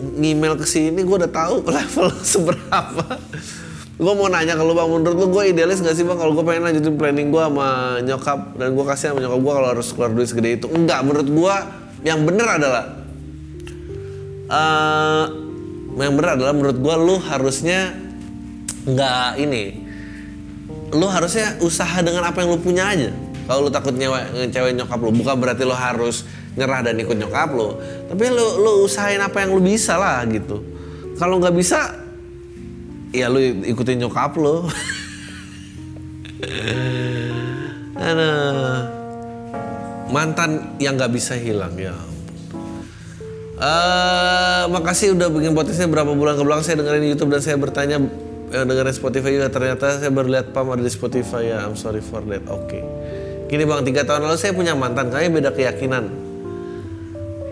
[0.02, 3.06] ngemail ke sini gue udah tahu level seberapa.
[4.02, 4.88] Gue mau nanya kalau bang.
[4.90, 8.58] Menurut lu gue idealis gak sih bang kalau gue pengen lanjutin planning gue sama nyokap?
[8.58, 10.66] Dan gue kasih sama nyokap gue kalau harus keluar duit segede itu.
[10.66, 11.54] Enggak menurut gue
[12.02, 12.84] yang bener adalah
[14.50, 15.24] uh,
[15.94, 17.94] yang bener adalah menurut gue lu harusnya
[18.90, 19.64] nggak ini.
[20.92, 23.14] Lu harusnya usaha dengan apa yang lu punya aja.
[23.46, 25.14] Kalau lu takut nyewa ngecewain nyokap lu.
[25.14, 27.80] Bukan berarti lu harus nyerah dan ikut nyokap lo.
[28.08, 30.60] Tapi lo lo usahain apa yang lo bisa lah gitu.
[31.16, 32.02] Kalau nggak bisa
[33.12, 34.66] ya lo ikutin nyokap lo.
[38.02, 38.30] Ada
[40.10, 41.94] mantan yang nggak bisa hilang ya
[43.62, 48.02] Uh, makasih udah bikin podcastnya berapa bulan ke belakang saya dengerin YouTube dan saya bertanya
[48.50, 49.54] yang dengerin Spotify juga.
[49.54, 51.62] Ternyata saya baru lihat Pam ada di Spotify ya.
[51.62, 52.42] I'm sorry for that.
[52.50, 52.66] Oke.
[52.66, 52.82] Okay.
[53.46, 55.14] gini bang tiga tahun lalu saya punya mantan.
[55.14, 56.04] Kayaknya beda keyakinan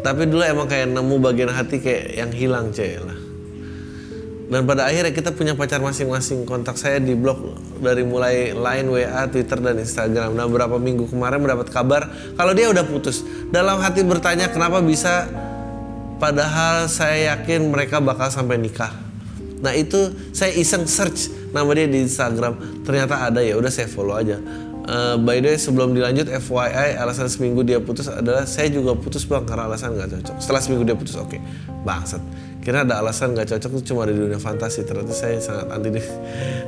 [0.01, 3.19] tapi dulu emang kayak nemu bagian hati kayak yang hilang cek lah.
[4.51, 6.43] Dan pada akhirnya kita punya pacar masing-masing.
[6.43, 10.35] Kontak saya di blog dari mulai line WA Twitter dan Instagram.
[10.35, 13.23] Nah beberapa minggu kemarin mendapat kabar kalau dia udah putus.
[13.55, 15.31] Dalam hati bertanya kenapa bisa?
[16.19, 18.91] Padahal saya yakin mereka bakal sampai nikah.
[19.63, 24.17] Nah itu saya iseng search nama dia di Instagram, ternyata ada ya, udah saya follow
[24.17, 24.39] aja.
[24.81, 29.29] Uh, by the way sebelum dilanjut FYI alasan seminggu dia putus adalah saya juga putus
[29.29, 30.37] bang karena alasan nggak cocok.
[30.41, 31.41] Setelah seminggu dia putus oke, okay.
[31.85, 32.23] bangsat.
[32.61, 36.07] Kira ada alasan nggak cocok itu cuma di dunia fantasi ternyata saya sangat anti deh.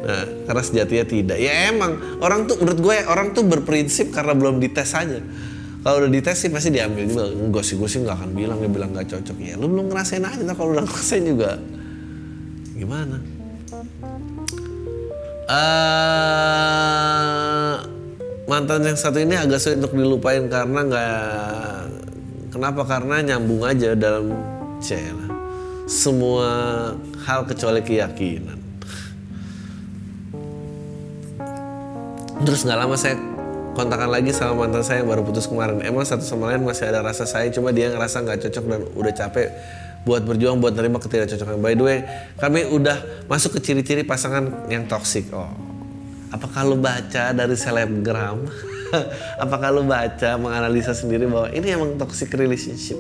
[0.03, 1.38] Nah karena sejatinya tidak.
[1.38, 5.22] Ya emang orang tuh menurut gue orang tuh berprinsip karena belum dites aja
[5.83, 8.70] kalau udah dites sih pasti diambil juga enggak sih gue sih nggak akan bilang dia
[8.70, 11.59] bilang nggak cocok ya lu belum ngerasain aja nah, kalau udah ngerasain juga
[12.79, 13.18] gimana
[15.51, 17.77] uh,
[18.46, 21.16] mantan yang satu ini agak sulit untuk dilupain karena nggak
[22.50, 24.35] kenapa karena nyambung aja dalam
[24.83, 25.26] cela
[25.87, 26.48] semua
[27.22, 28.59] hal kecuali keyakinan
[32.42, 33.14] terus nggak lama saya
[33.72, 35.81] kontakan lagi sama mantan saya yang baru putus kemarin.
[35.81, 39.12] Emang satu sama lain masih ada rasa sayang, cuma dia ngerasa nggak cocok dan udah
[39.16, 39.48] capek
[40.02, 41.57] buat berjuang buat nerima ketidakcocokan.
[41.62, 41.98] By the way,
[42.37, 45.31] kami udah masuk ke ciri-ciri pasangan yang toksik.
[45.33, 45.48] Oh,
[46.33, 48.49] apakah lu baca dari selebgram?
[49.45, 52.97] apakah lu baca menganalisa sendiri bahwa ini emang toxic relationship?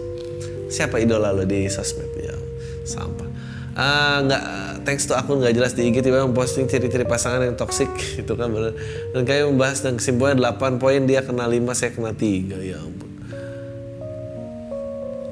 [0.68, 2.36] Siapa idola lo di sosmed ya?
[2.84, 3.28] Sampah.
[3.72, 4.44] Uh, nggak
[4.84, 7.88] thanks to akun nggak jelas di IG tiba posting ciri-ciri pasangan yang toksik
[8.20, 8.76] itu kan bener.
[9.16, 13.08] dan kayak membahas dan kesimpulannya 8 poin dia kena 5 saya kena 3 ya ampun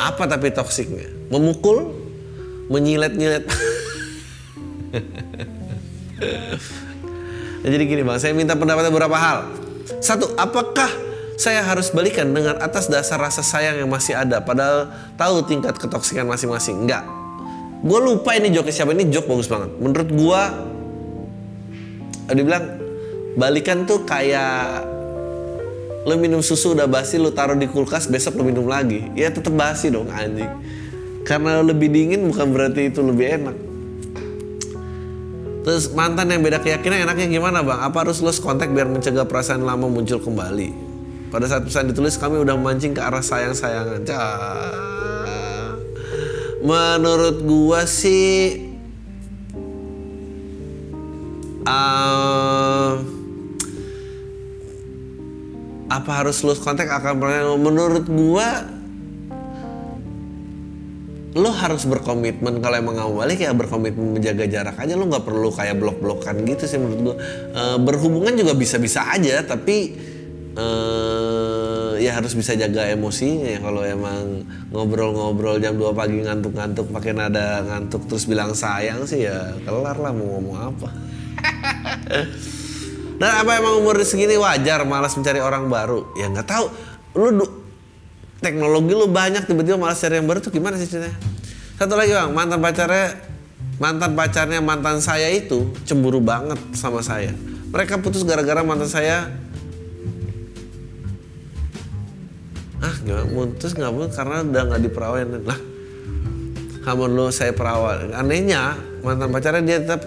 [0.00, 1.92] apa tapi toksiknya memukul
[2.72, 3.44] menyilet-nyilet
[7.60, 9.44] jadi gini bang saya minta pendapatnya beberapa hal.
[10.00, 10.88] Satu apakah
[11.36, 14.88] saya harus balikan dengan atas dasar rasa sayang yang masih ada padahal
[15.20, 16.88] tahu tingkat ketoksikan masing-masing?
[16.88, 17.04] Enggak.
[17.80, 19.76] Gue lupa ini joke siapa ini joke bagus banget.
[19.76, 20.42] Menurut gue
[22.30, 22.64] dia bilang
[23.36, 24.84] balikan tuh kayak
[26.08, 29.04] lo minum susu udah basi lo taruh di kulkas besok lo minum lagi.
[29.12, 30.48] Ya tetap basi dong anjing.
[31.28, 33.69] Karena lebih dingin bukan berarti itu lebih enak
[35.70, 37.78] terus mantan yang beda keyakinan enaknya gimana bang?
[37.78, 40.74] Apa harus los kontak biar mencegah perasaan lama muncul kembali?
[41.30, 44.02] Pada saat pesan ditulis kami udah mancing ke arah sayang-sayangan.
[46.58, 48.66] Menurut gua sih
[51.62, 52.98] uh,
[55.86, 58.66] apa harus lulus kontak akan pernah menurut gua
[61.34, 62.58] lo harus berkomitmen.
[62.58, 66.66] Kalau emang nggak balik ya berkomitmen menjaga jarak aja lo nggak perlu kayak blok-blokan gitu
[66.66, 67.16] sih menurut gua.
[67.54, 69.94] Uh, berhubungan juga bisa-bisa aja tapi
[70.58, 73.58] uh, ya harus bisa jaga emosinya ya.
[73.62, 74.42] Kalau emang
[74.74, 80.10] ngobrol-ngobrol jam 2 pagi ngantuk-ngantuk pakai nada ngantuk terus bilang sayang sih ya kelar lah
[80.10, 80.88] mau ngomong apa.
[83.20, 84.40] Dan apa emang umur segini?
[84.40, 86.08] Wajar malas mencari orang baru.
[86.16, 86.72] Ya nggak tahu.
[87.20, 87.59] Lu
[88.40, 91.16] teknologi lu banyak tiba-tiba malas cari yang baru tuh gimana sih ceritanya?
[91.76, 93.16] Satu lagi bang mantan pacarnya
[93.80, 97.32] mantan pacarnya mantan saya itu cemburu banget sama saya.
[97.70, 99.28] Mereka putus gara-gara mantan saya.
[102.80, 105.60] Ah gak putus nggak putus karena udah nggak diperawain lah
[106.80, 108.12] kamu lu saya perawat.
[108.16, 110.00] Anehnya mantan pacarnya dia tetap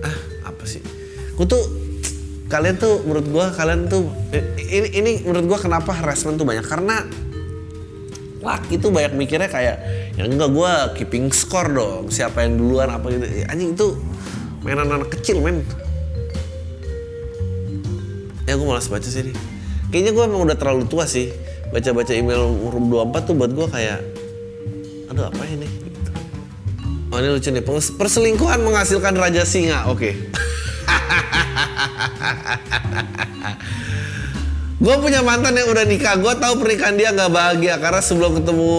[0.00, 0.16] ah
[0.48, 0.80] apa sih?
[1.36, 1.79] Aku tuh
[2.50, 4.10] kalian tuh menurut gua kalian tuh
[4.58, 6.66] ini ini menurut gua kenapa harassment tuh banyak?
[6.66, 7.06] Karena
[8.40, 9.76] laki tuh banyak mikirnya kayak
[10.18, 13.26] ya enggak gua keeping score dong siapa yang duluan apa gitu.
[13.46, 13.86] Anjing itu
[14.66, 15.62] mainan anak kecil men.
[18.50, 19.60] Ya gue malas baca sih nih
[19.90, 21.34] kayaknya gue emang udah terlalu tua sih
[21.74, 23.98] baca-baca email room 24 tuh buat gue kayak
[25.10, 25.66] aduh apa ini?
[25.66, 26.10] Gitu.
[27.10, 27.64] oh ini lucu nih
[27.98, 29.98] perselingkuhan menghasilkan raja singa oke.
[29.98, 30.14] okay.
[34.84, 36.16] gue punya mantan yang udah nikah.
[36.16, 38.72] Gue tahu pernikahan dia nggak bahagia karena sebelum ketemu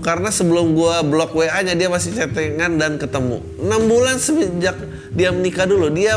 [0.00, 3.42] karena sebelum gue blok wa nya dia masih chattingan dan ketemu.
[3.58, 4.76] Enam bulan sejak
[5.10, 6.14] dia menikah dulu dia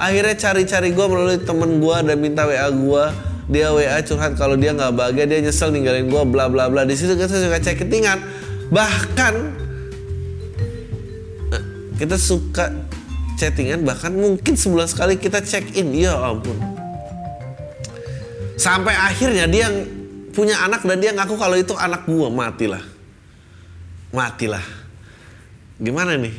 [0.00, 3.04] akhirnya cari-cari gue melalui temen gue dan minta wa gue
[3.46, 6.88] dia WA curhat kalau dia nggak bahagia dia nyesel ninggalin gue bla bla bla.
[6.88, 8.18] Di situ kita suka chattingan.
[8.72, 9.34] Bahkan
[11.54, 11.62] eh,
[12.00, 12.85] kita suka
[13.36, 15.92] chattingan bahkan mungkin sebulan sekali kita check in.
[15.94, 16.56] Ya ampun.
[18.56, 19.68] Sampai akhirnya dia
[20.32, 22.82] punya anak dan dia ngaku kalau itu anak gue matilah.
[24.10, 24.64] Matilah.
[25.76, 26.32] Gimana nih?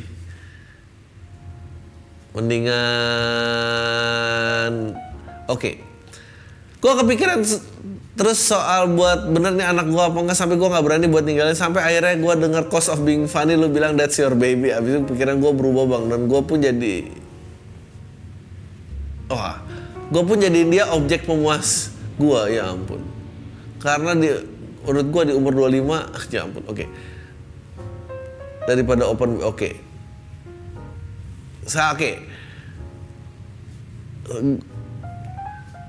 [2.34, 2.74] Mendingan
[5.46, 5.58] oke.
[5.58, 5.88] Okay
[6.78, 7.42] gue kepikiran
[8.18, 11.54] terus soal buat bener nih anak gue apa enggak sampai gue nggak berani buat ninggalin
[11.54, 14.74] sampai akhirnya gue denger cost of being funny lu bilang that's your baby.
[14.74, 17.06] Abis itu pikiran gue berubah bang dan gue pun jadi
[19.30, 19.62] wah
[20.10, 22.98] gue pun jadi dia objek pemuas gue ya ampun.
[23.78, 24.34] Karena di
[24.82, 26.74] menurut gue di umur 25 ah ya ampun oke.
[26.74, 26.88] Okay.
[28.66, 29.70] daripada open oke.
[31.64, 32.12] Saya oke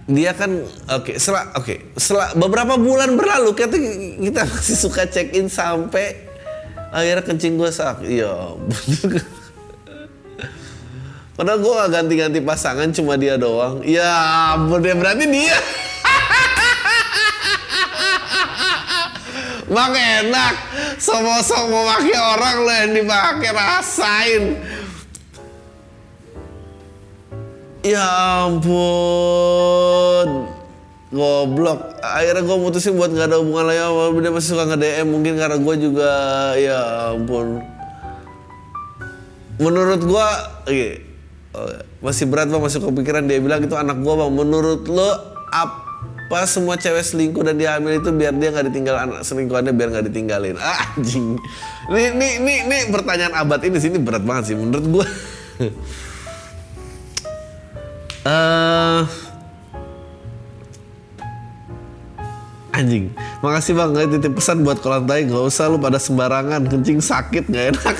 [0.09, 3.77] dia kan oke setelah oke setelah beberapa bulan berlalu kita
[4.17, 6.17] kita masih suka check in sampai
[6.89, 8.57] akhirnya kencing gue sak iya
[11.39, 13.79] Padahal gue gak ganti-ganti pasangan cuma dia doang.
[13.87, 14.11] Ya
[14.59, 15.55] ampun ya berarti dia.
[19.71, 20.53] Mak enak.
[20.99, 24.59] Somo-somo pakai orang lo yang dipakai rasain.
[27.83, 28.05] Ya
[28.45, 30.27] ampun.
[31.09, 31.99] Goblok.
[32.05, 35.07] Akhirnya gue mutusin buat gak ada hubungan lagi sama dia masih suka nge-DM.
[35.09, 36.11] Mungkin karena gue juga
[36.59, 36.79] ya
[37.17, 37.63] ampun.
[39.59, 40.27] Menurut gue,
[40.63, 41.09] okay,
[41.99, 45.09] masih berat bang masih kepikiran dia bilang itu anak gua bang menurut lo
[45.49, 50.05] apa semua cewek selingkuh dan dia itu biar dia nggak ditinggal anak selingkuhannya biar nggak
[50.13, 51.35] ditinggalin ah, anjing
[51.89, 55.05] ini ini ini pertanyaan abad ini sini berat banget sih menurut gua
[58.25, 59.03] uh,
[62.75, 63.11] anjing
[63.43, 67.47] makasih bang nggak titip pesan buat kolam tai nggak usah lu pada sembarangan kencing sakit
[67.51, 67.95] nggak enak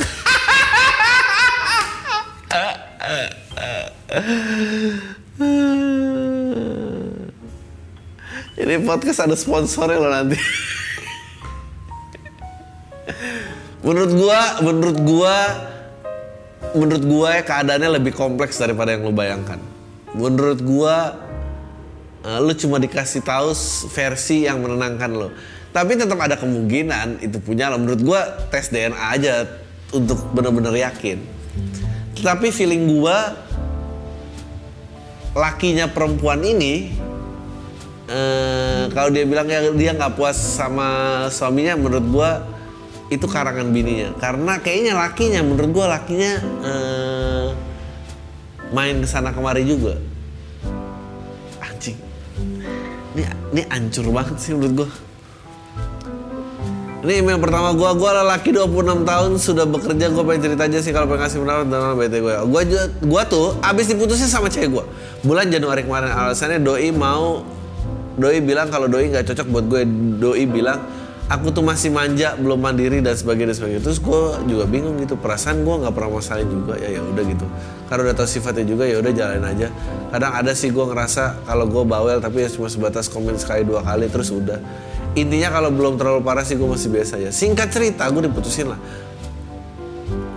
[8.60, 10.38] Ini podcast ada sponsornya loh nanti.
[13.86, 15.38] menurut gua, menurut gua,
[16.76, 19.69] menurut gua ya keadaannya lebih kompleks daripada yang lo bayangkan.
[20.18, 21.18] Menurut gua,
[22.26, 23.54] uh, lu cuma dikasih tahu
[23.94, 25.30] versi yang menenangkan lo.
[25.70, 27.78] Tapi tetap ada kemungkinan itu punya lo.
[27.78, 29.46] Menurut gua tes DNA aja
[29.94, 31.22] untuk benar-benar yakin.
[32.20, 33.38] Tapi feeling gua
[35.38, 36.90] lakinya perempuan ini
[38.10, 40.90] eh, kalau dia bilang ya dia nggak puas sama
[41.30, 42.32] suaminya menurut gua
[43.10, 46.34] itu karangan bininya karena kayaknya lakinya menurut gua lakinya
[46.66, 47.19] eh,
[48.70, 49.98] main ke sana kemari juga
[51.62, 51.98] anjing
[53.18, 53.24] ini
[53.56, 54.90] ini ancur banget sih menurut gua
[57.00, 60.92] ini email pertama gue, gue laki 26 tahun sudah bekerja, gue pengen cerita aja sih
[60.92, 62.36] kalau pengen ngasih pendapat dan BT gue.
[62.44, 62.62] Gue
[63.08, 64.86] gue tuh abis diputusin sama cewek gue.
[65.24, 67.48] Bulan Januari kemarin alasannya doi mau
[68.20, 69.82] doi bilang kalau doi nggak cocok buat gue.
[70.20, 70.84] Doi bilang
[71.30, 73.82] aku tuh masih manja, belum mandiri dan sebagainya dan sebagainya.
[73.86, 77.46] Terus gue juga bingung gitu, perasaan gue nggak pernah masalahin juga ya ya udah gitu.
[77.88, 79.68] Karena udah tau sifatnya juga ya udah jalanin aja.
[80.10, 83.86] Kadang ada sih gue ngerasa kalau gue bawel tapi ya cuma sebatas komen sekali dua
[83.86, 84.58] kali terus udah
[85.18, 88.80] intinya kalau belum terlalu parah sih gue masih biasa ya singkat cerita gue diputusin lah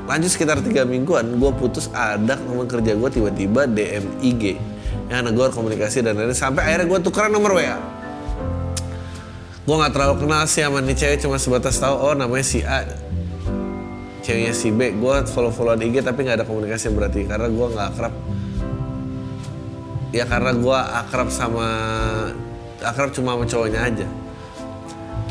[0.09, 4.57] lanjut sekitar tiga mingguan gue putus ada teman kerja gue tiba-tiba DM IG
[5.13, 7.77] yang negor komunikasi dan lain-lain sampai akhirnya gue tukeran nomor WA
[9.63, 12.83] gue nggak terlalu kenal sih sama nih cewek cuma sebatas tahu oh namanya si A
[14.23, 17.67] ceweknya si B gue follow followan IG tapi nggak ada komunikasi yang berarti karena gue
[17.71, 18.15] nggak akrab
[20.11, 21.67] ya karena gue akrab sama
[22.83, 24.09] akrab cuma sama cowoknya aja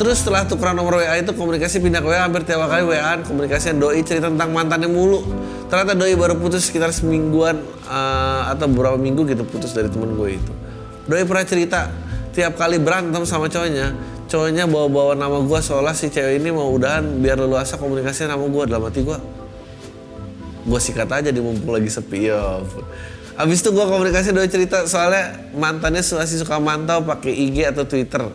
[0.01, 3.77] Terus setelah tukeran nomor WA itu komunikasi pindah ke WA hampir tiap kali WA komunikasi
[3.77, 5.21] doi cerita tentang mantannya mulu.
[5.69, 10.41] Ternyata doi baru putus sekitar semingguan uh, atau beberapa minggu gitu putus dari temen gue
[10.41, 10.53] itu.
[11.05, 11.93] Doi pernah cerita
[12.33, 13.93] tiap kali berantem sama cowoknya,
[14.31, 18.63] cowoknya bawa-bawa nama gue seolah si cewek ini mau udahan biar leluasa komunikasi sama gue
[18.63, 19.19] dalam hati gue.
[20.63, 22.63] Gue sikat aja di mumpung lagi sepi ya.
[23.35, 28.31] Abis itu gue komunikasi doi cerita soalnya mantannya masih suka mantau pakai IG atau Twitter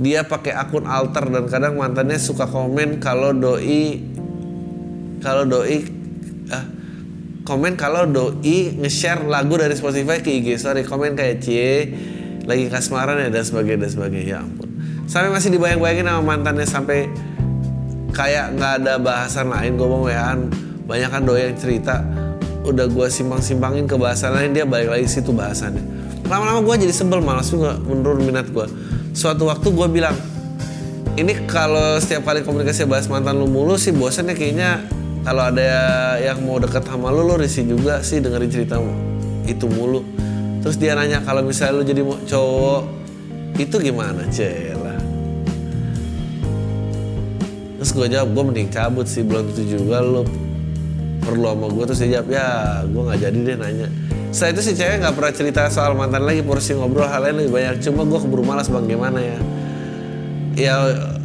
[0.00, 4.00] dia pakai akun alter dan kadang mantannya suka komen kalau doi
[5.20, 5.84] kalau doi
[6.48, 6.64] ah,
[7.44, 11.92] komen kalau doi nge-share lagu dari Spotify ke IG sorry komen kayak cie
[12.48, 14.69] lagi kasmaran ya dan sebagainya dan sebagainya ya ampun
[15.10, 17.10] sampai masih dibayang-bayangin sama mantannya sampai
[18.14, 19.74] kayak nggak ada bahasan lain.
[19.74, 20.46] Gue mau waan
[20.86, 21.98] banyak kan doi yang cerita.
[22.62, 25.82] Udah gue simpang-simpangin ke bahasan lain dia balik lagi situ bahasannya.
[26.30, 28.66] Lama-lama gue jadi sebel malas juga menurun minat gue
[29.10, 30.14] suatu waktu gue bilang
[31.18, 34.86] ini kalau setiap kali komunikasi bahas mantan lu mulu sih bosan ya kayaknya.
[35.20, 38.78] Kalau ada yang mau deket sama lu lu risih juga sih dengerin cerita
[39.44, 40.06] itu mulu.
[40.62, 42.82] Terus dia nanya kalau misalnya lu jadi cowok
[43.58, 44.69] itu gimana cela
[47.80, 50.28] terus gue jawab gue mending cabut sih belum tentu juga lu.
[51.24, 52.48] Perlu sama gue terus dia jawab ya
[52.84, 53.88] gue nggak jadi deh nanya.
[54.28, 57.56] Setelah itu si cewek nggak pernah cerita soal mantan lagi porsi ngobrol hal lain lebih
[57.56, 57.80] banyak.
[57.80, 59.38] Cuma gue keburu malas bang gimana ya?
[60.60, 60.74] Ya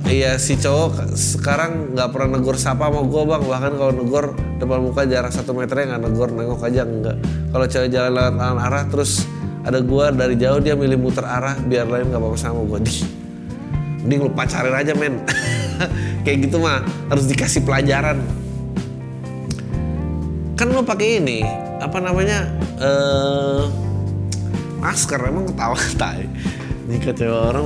[0.08, 3.44] ya si cowok sekarang nggak pernah negor sapa sama gue bang.
[3.44, 4.26] Bahkan kalau negor
[4.56, 7.20] depan muka jarak satu meternya nggak negor nengok aja enggak
[7.52, 9.28] kalau cewek jalan lewat lawan arah terus
[9.68, 12.94] ada gue dari jauh dia milih muter arah biar lain nggak apa-apa sama gue di
[14.06, 15.26] mending lu pacarin aja men
[16.26, 18.18] kayak gitu mah harus dikasih pelajaran.
[20.58, 21.46] Kan lo pakai ini
[21.78, 22.50] apa namanya
[22.82, 23.64] eh
[24.82, 26.26] masker emang ketawa tai.
[26.90, 27.66] Jika cewek orang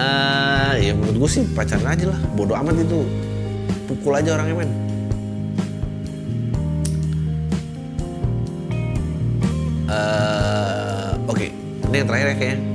[0.00, 3.06] Eh, ya menurut gue sih pacaran aja lah bodoh amat itu.
[3.86, 4.70] Pukul aja orangnya men.
[9.90, 11.46] Eh, oke
[11.90, 12.69] ini yang terakhir ya kayaknya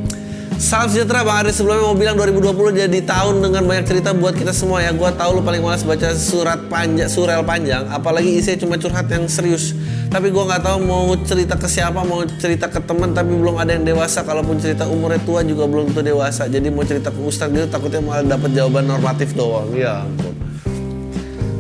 [0.66, 4.50] Salam sejahtera Bang Aris sebelumnya mau bilang 2020 jadi tahun dengan banyak cerita buat kita
[4.50, 4.90] semua ya.
[4.98, 9.30] Gua tahu lu paling malas baca surat panjang, surel panjang, apalagi isinya cuma curhat yang
[9.30, 9.78] serius.
[10.10, 13.78] Tapi gua nggak tahu mau cerita ke siapa, mau cerita ke teman tapi belum ada
[13.78, 14.26] yang dewasa.
[14.26, 16.50] Kalaupun cerita umurnya tua juga belum tentu dewasa.
[16.50, 19.70] Jadi mau cerita ke ustadz gitu takutnya malah dapat jawaban normatif doang.
[19.70, 20.34] Ya ampun.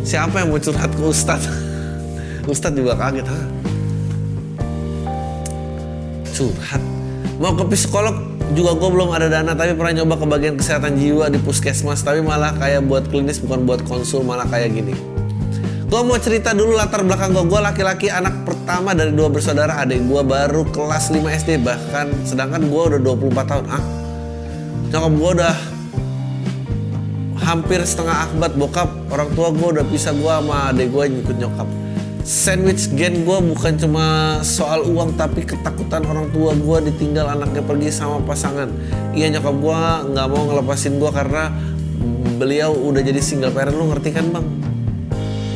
[0.01, 1.45] Siapa yang mau curhat ke ustadz?
[2.49, 3.45] ustadz juga kaget, hah?
[6.35, 6.83] curhat
[7.39, 11.31] mau ke psikolog juga gue belum ada dana tapi pernah nyoba ke bagian kesehatan jiwa
[11.33, 12.05] di puskesmas.
[12.05, 14.93] Tapi malah kayak buat klinis bukan buat konsul malah kayak gini.
[15.85, 19.81] Gue mau cerita dulu latar belakang gue gue laki-laki anak pertama dari dua bersaudara.
[19.81, 23.83] Adik gue baru kelas 5 SD bahkan sedangkan gue udah 24 tahun ah.
[24.93, 25.55] Nyokap gue udah
[27.41, 28.53] hampir setengah akbat.
[28.59, 31.69] Bokap orang tua gue udah pisah gue sama adik gue ikut nyokap
[32.25, 37.93] sandwich gen gue bukan cuma soal uang tapi ketakutan orang tua gue ditinggal anaknya pergi
[37.93, 38.65] sama pasangan.
[39.13, 41.53] Iya nyokap gue nggak mau ngelepasin gue karena
[42.41, 43.77] beliau udah jadi single parent.
[43.77, 44.45] Lu ngerti kan bang?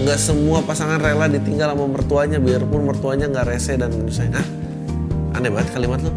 [0.05, 4.47] Nggak semua pasangan rela ditinggal sama mertuanya biarpun mertuanya nggak rese dan menyusahin ah
[5.41, 6.13] aneh banget kalimat lu.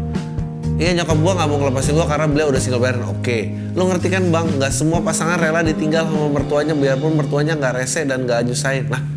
[0.77, 3.09] Iya nyokap gue nggak mau ngelepasin gue karena beliau udah single parent.
[3.09, 4.45] Oke, lu ngerti kan bang?
[4.61, 8.85] Nggak semua pasangan rela ditinggal sama mertuanya biarpun mertuanya nggak rese dan nggak nyusahin.
[8.93, 9.12] Nah,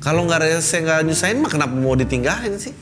[0.00, 2.72] kalau nggak rese nggak nyusahin mah kenapa mau ditinggalin sih?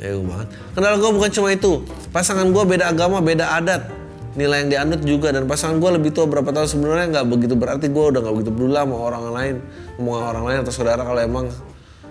[0.00, 0.48] Ya banget.
[0.74, 1.86] Kendala gue bukan cuma itu.
[2.10, 3.86] Pasangan gue beda agama, beda adat.
[4.32, 7.86] Nilai yang dianut juga dan pasangan gue lebih tua berapa tahun sebenarnya nggak begitu berarti
[7.92, 9.56] gue udah nggak begitu peduli sama orang lain,
[10.00, 11.46] ngomong sama orang lain atau saudara kalau emang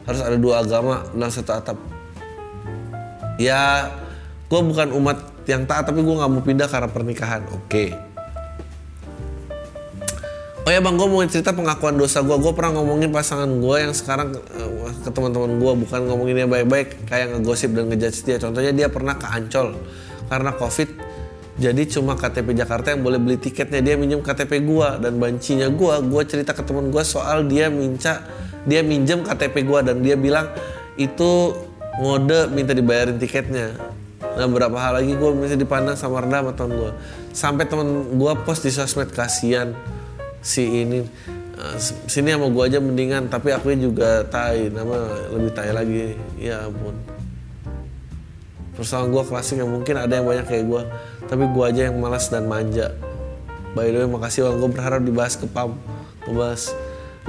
[0.06, 1.78] harus ada dua agama dalam satu atap.
[3.42, 3.90] Ya,
[4.48, 5.18] gue bukan umat
[5.50, 7.42] yang taat tapi gue nggak mau pindah karena pernikahan.
[7.58, 8.11] Oke.
[10.62, 12.38] Oh ya bang, gue mau cerita pengakuan dosa gue.
[12.38, 17.34] Gue pernah ngomongin pasangan gue yang sekarang uh, ke teman-teman gue, bukan ngomonginnya baik-baik, kayak
[17.34, 18.38] ngegosip dan ngejudge dia.
[18.38, 19.74] Contohnya dia pernah ke Ancol
[20.30, 20.90] karena covid,
[21.58, 23.82] jadi cuma KTP Jakarta yang boleh beli tiketnya.
[23.82, 25.96] Dia minjem KTP gue dan bancinya gue.
[26.06, 28.22] Gue cerita ke teman gue soal dia minta,
[28.70, 30.46] dia minjem KTP gue dan dia bilang
[30.94, 31.58] itu
[31.98, 33.78] ngode minta dibayarin tiketnya.
[34.22, 36.92] Nah berapa hal lagi gue bisa dipandang sama rendah sama temen gue.
[37.34, 39.74] Sampai temen gue post di sosmed kasihan
[40.42, 41.06] si ini
[42.10, 46.18] sini sama gue aja mendingan tapi aku juga tai nama lebih tai lagi.
[46.42, 46.98] Ya ampun.
[48.74, 50.82] Persoalan gue klasik yang mungkin ada yang banyak kayak gue
[51.30, 52.90] tapi gue aja yang malas dan manja.
[53.78, 54.58] By the way makasih bang.
[54.58, 55.78] Gue berharap dibahas ke pam
[56.26, 56.74] ngebahas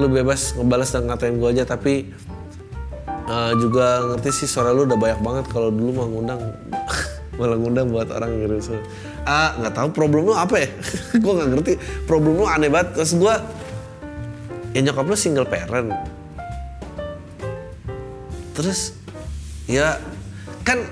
[0.00, 2.08] lu bebas ngebalas dan ngatain gue aja tapi
[3.28, 6.40] uh, juga ngerti sih suara lu udah banyak banget kalau dulu mau ngundang
[7.36, 8.60] malah ngundang buat orang ngirim
[9.22, 10.68] ah nggak tahu problem lu apa ya?
[11.22, 11.72] Gue nggak ngerti.
[12.06, 12.98] Problem lu aneh banget.
[12.98, 13.34] Terus gue
[14.72, 15.92] ya nyokap lu single parent.
[18.52, 18.96] Terus
[19.70, 19.96] ya
[20.66, 20.82] kan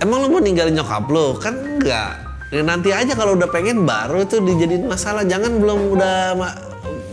[0.00, 1.36] emang lu mau ninggalin nyokap lu?
[1.40, 2.12] Kan enggak
[2.52, 5.24] ya, nanti aja kalau udah pengen baru itu dijadiin masalah.
[5.24, 6.16] Jangan belum udah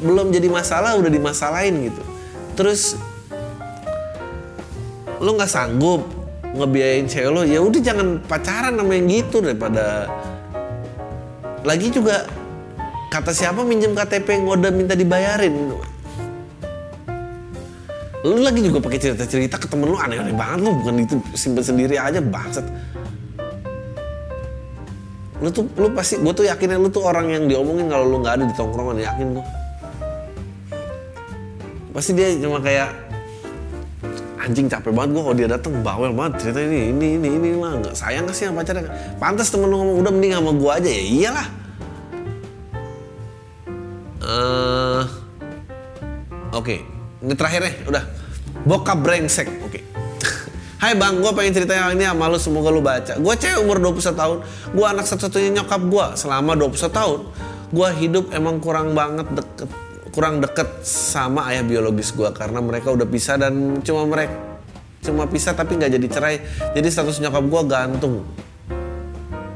[0.04, 2.04] belum jadi masalah udah dimasalahin gitu.
[2.56, 3.00] Terus
[5.24, 6.25] lu nggak sanggup
[6.56, 10.08] ngebiayain cewek lo ya udah jangan pacaran sama yang gitu daripada.
[11.66, 12.26] Lagi juga
[13.12, 15.76] kata siapa minjem KTP ngode minta dibayarin
[18.26, 21.94] lu lagi juga pakai cerita-cerita ke temen lu aneh-aneh banget lu bukan itu simpen sendiri
[22.02, 22.66] aja bangsat.
[25.46, 28.42] Lu tuh lu pasti gue tuh yakin lu tuh orang yang diomongin kalau lu nggak
[28.42, 29.46] ada di tongkrongan yakin gue
[31.96, 33.05] pasti dia cuma kayak
[34.46, 37.82] anjing capek banget gue kalau dia datang bawel banget cerita ini ini ini ini mah
[37.82, 38.94] nggak sayang sih sama pacarnya?
[39.18, 41.04] Pantas temen lu ngomong udah mending sama gue aja ya.
[41.04, 41.48] Iyalah.
[44.26, 45.04] Eh,
[46.54, 46.76] oke.
[47.26, 48.04] Ini terakhir nih udah.
[48.70, 49.50] Bokap brengsek.
[49.66, 49.82] Oke.
[50.82, 53.18] Hai bang, gue pengen cerita yang ini sama lu, semoga lu baca.
[53.18, 54.38] Gue cewek umur 21 tahun,
[54.78, 57.20] gue anak satu-satunya nyokap gue selama 21 tahun.
[57.74, 59.70] Gue hidup emang kurang banget deket,
[60.16, 64.56] kurang deket sama ayah biologis gue karena mereka udah pisah dan cuma mereka
[65.04, 66.36] cuma pisah tapi nggak jadi cerai.
[66.74, 68.26] Jadi status nyokap gue gantung.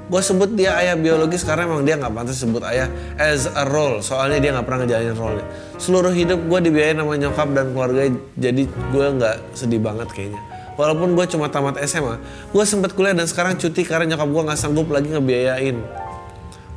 [0.10, 4.04] Gue sebut dia ayah biologis karena emang dia nggak pantas sebut ayah as a role.
[4.04, 5.42] Soalnya dia nggak pernah ngejalanin role.
[5.82, 8.02] Seluruh hidup gue dibiayain sama nyokap dan keluarga,
[8.38, 10.42] jadi gue nggak sedih banget kayaknya.
[10.80, 12.16] walaupun gue cuma tamat SMA
[12.56, 15.76] gue sempat kuliah dan sekarang cuti karena nyokap gue nggak sanggup lagi ngebiayain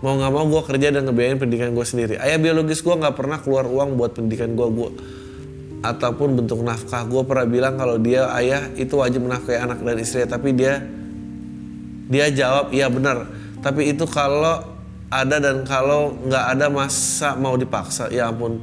[0.03, 2.15] mau nggak mau gue kerja dan ngebiayain pendidikan gue sendiri.
[2.19, 4.91] Ayah biologis gue nggak pernah keluar uang buat pendidikan gue gue
[5.87, 7.07] ataupun bentuk nafkah.
[7.07, 10.83] Gue pernah bilang kalau dia ayah itu wajib menafkahi anak dan istri tapi dia
[12.11, 13.31] dia jawab iya benar.
[13.63, 14.75] Tapi itu kalau
[15.07, 18.11] ada dan kalau nggak ada masa mau dipaksa?
[18.11, 18.59] Ya ampun.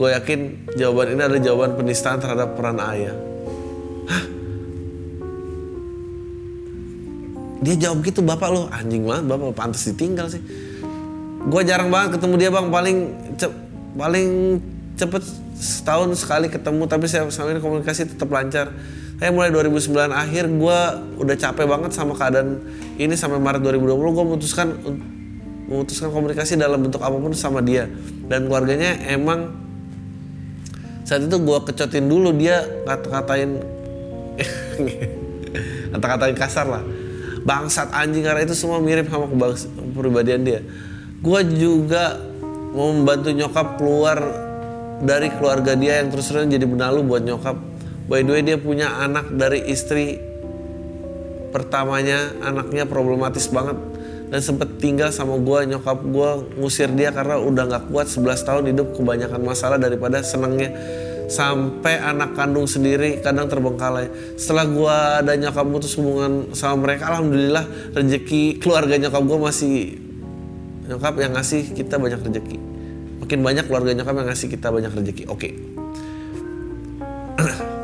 [0.00, 3.12] Gue yakin jawaban ini adalah jawaban penistaan terhadap peran ayah.
[7.60, 10.40] Dia jawab gitu bapak lo anjing banget bapak pantas ditinggal sih
[11.40, 12.66] gue jarang banget ketemu dia bang.
[12.68, 12.96] Paling
[13.40, 13.52] cep,
[13.96, 14.28] paling
[15.00, 15.22] cepet
[15.60, 18.72] setahun sekali ketemu tapi saya sama ini komunikasi tetap lancar.
[19.20, 20.78] Saya mulai 2009 akhir gue
[21.20, 22.64] udah capek banget sama keadaan
[22.96, 24.68] ini sampai Maret 2020 gue memutuskan
[25.68, 27.88] memutuskan komunikasi dalam bentuk apa pun sama dia.
[28.28, 29.52] Dan keluarganya emang
[31.04, 33.60] saat itu gue kecotin dulu dia kata-katain
[35.96, 36.84] kata-katain kasar lah.
[37.40, 40.60] Bangsat anjing karena itu semua mirip sama kepribadian dia
[41.20, 42.16] gue juga
[42.72, 44.18] mau membantu nyokap keluar
[45.04, 47.56] dari keluarga dia yang terus terus jadi benalu buat nyokap.
[48.08, 50.16] By the way dia punya anak dari istri
[51.52, 52.32] pertamanya.
[52.40, 53.76] Anaknya problematis banget.
[54.30, 58.64] Dan sempet tinggal sama gue nyokap gue ngusir dia karena udah nggak kuat 11 tahun
[58.72, 58.96] hidup.
[58.96, 60.72] Kebanyakan masalah daripada senangnya.
[61.30, 64.10] Sampai anak kandung sendiri kadang terbengkalai.
[64.34, 64.98] Setelah gue
[65.30, 70.09] dan nyokap putus hubungan sama mereka, alhamdulillah rezeki keluarga nyokap gue masih
[70.90, 72.58] nyokap yang ngasih kita banyak rezeki.
[73.22, 75.24] Makin banyak keluarga nyokap yang ngasih kita banyak rezeki.
[75.30, 75.38] Oke.
[75.38, 75.52] Okay.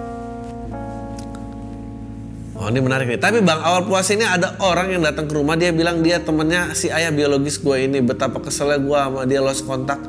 [2.57, 3.21] Oh ini menarik nih.
[3.21, 6.73] Tapi bang awal puasa ini ada orang yang datang ke rumah dia bilang dia temennya
[6.73, 10.01] si ayah biologis gue ini betapa keselnya gue sama dia lost kontak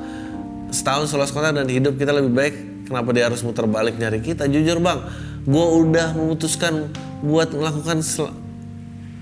[0.71, 2.55] setahun lost kontak dan hidup kita lebih baik
[2.87, 4.47] Kenapa dia harus muter balik nyari kita?
[4.47, 5.03] Jujur bang,
[5.43, 6.87] gue udah memutuskan
[7.19, 7.99] buat melakukan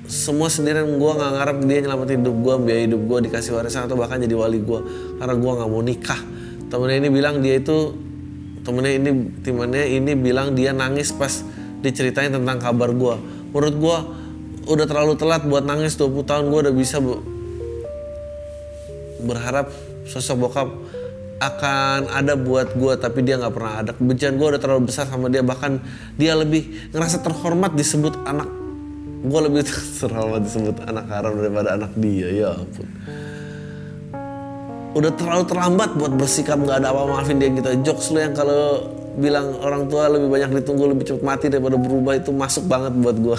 [0.06, 3.98] semua sendirian gue nggak ngarep dia nyelamatin hidup gue biaya hidup gue dikasih warisan atau
[3.98, 4.80] bahkan jadi wali gue
[5.18, 6.22] karena gue nggak mau nikah.
[6.70, 7.94] Temennya ini bilang dia itu
[8.66, 11.46] temennya ini temennya ini bilang dia nangis pas
[11.86, 13.16] diceritain tentang kabar gue
[13.54, 13.98] menurut gue
[14.66, 16.98] udah terlalu telat buat nangis 20 tahun gue udah bisa
[19.22, 19.70] berharap
[20.10, 20.70] sosok bokap
[21.38, 23.92] akan ada buat gue tapi dia nggak pernah ada.
[23.94, 25.82] Kebencian gue udah terlalu besar sama dia bahkan
[26.18, 28.65] dia lebih ngerasa terhormat disebut anak
[29.26, 29.62] gue lebih
[30.00, 32.88] terhormat disebut anak haram daripada anak dia ya ampun.
[34.96, 37.70] Udah terlalu terlambat buat bersikap nggak ada apa maafin dia gitu.
[37.84, 38.86] Jokes lu yang kalau
[39.20, 43.16] bilang orang tua lebih banyak ditunggu lebih cepat mati daripada berubah itu masuk banget buat
[43.16, 43.38] gue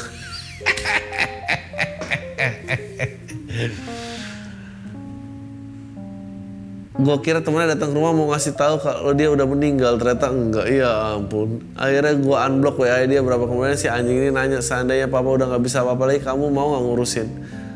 [6.96, 10.00] gue kira temennya datang ke rumah mau ngasih tahu kalau dia udah meninggal.
[10.00, 10.66] Ternyata enggak.
[10.68, 11.60] Iya ampun.
[11.76, 15.62] Akhirnya gue unblock wa dia berapa kemudian si anjing ini nanya seandainya papa udah nggak
[15.62, 17.28] bisa apa-apa lagi kamu mau nggak ngurusin?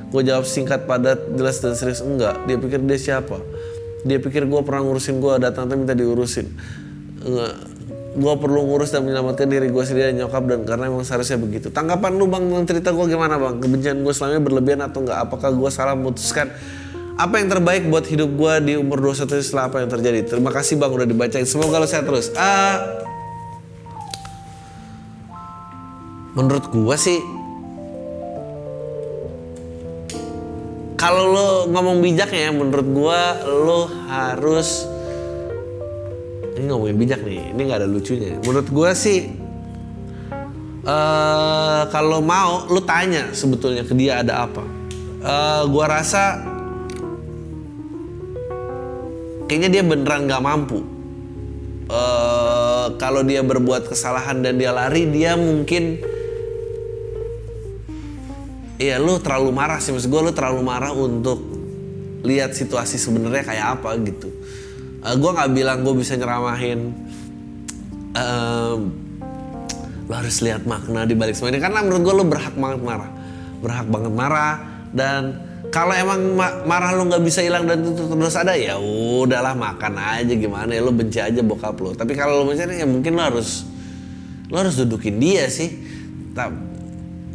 [0.09, 2.01] Gue jawab singkat padat jelas dan serius.
[2.01, 2.49] Enggak.
[2.49, 3.37] Dia pikir dia siapa?
[4.09, 6.49] Dia pikir gue pernah ngurusin gue datang tapi minta diurusin.
[7.21, 7.55] Enggak.
[8.11, 11.69] Gue perlu ngurus dan menyelamatkan diri gue sendiri dan nyokap dan karena emang seharusnya begitu.
[11.69, 12.43] Tanggapan lu bang?
[12.43, 13.61] Tentang cerita gue gimana bang?
[13.61, 15.29] Kebencian gue selama berlebihan atau enggak?
[15.29, 16.49] Apakah gue salah memutuskan
[17.17, 20.37] apa yang terbaik buat hidup gue di umur 21 setelah apa yang terjadi?
[20.37, 21.47] Terima kasih bang udah dibacain.
[21.49, 22.31] Semoga lo sehat terus.
[22.37, 22.77] Uh,
[26.39, 27.19] menurut gue sih
[30.95, 34.87] kalau lo ngomong bijak ya menurut gue lo harus
[36.55, 38.37] ini ngomongin bijak nih ini nggak ada lucunya.
[38.45, 39.33] Menurut gue sih
[40.85, 44.63] uh, kalau mau lo tanya sebetulnya ke dia ada apa.
[45.21, 46.37] Uh, gue rasa
[49.51, 50.79] kayaknya dia beneran nggak mampu.
[51.91, 55.99] Uh, kalau dia berbuat kesalahan dan dia lari, dia mungkin
[58.81, 61.37] Iya, lu terlalu marah sih, maksud gue lu terlalu marah untuk
[62.25, 64.33] lihat situasi sebenarnya kayak apa gitu.
[65.05, 66.95] Uh, eh, gue nggak bilang gue bisa nyeramahin.
[68.17, 68.89] Uh,
[70.09, 73.11] lo harus lihat makna di balik semua karena menurut gue lo berhak banget marah,
[73.61, 74.55] berhak banget marah
[74.97, 76.35] dan kalau emang
[76.67, 80.83] marah lu nggak bisa hilang dan itu terus ada ya udahlah makan aja gimana ya
[80.83, 81.95] lu benci aja bokap lu.
[81.95, 83.65] Tapi kalau lu mencari ya mungkin lu harus
[84.51, 85.71] lu harus dudukin dia sih.
[86.35, 86.59] Tapi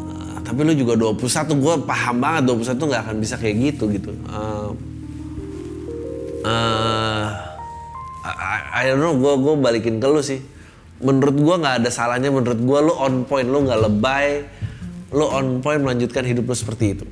[0.03, 1.23] uh, tapi lu juga 21
[1.63, 4.11] gue paham banget 21 nggak akan bisa kayak gitu gitu.
[4.27, 4.75] Uh,
[6.43, 7.25] uh,
[8.75, 10.43] I, don't know gue gue balikin ke lu sih.
[10.99, 14.43] Menurut gue nggak ada salahnya menurut gue lu on point lu nggak lebay
[15.15, 17.05] lu on point melanjutkan hidup lu seperti itu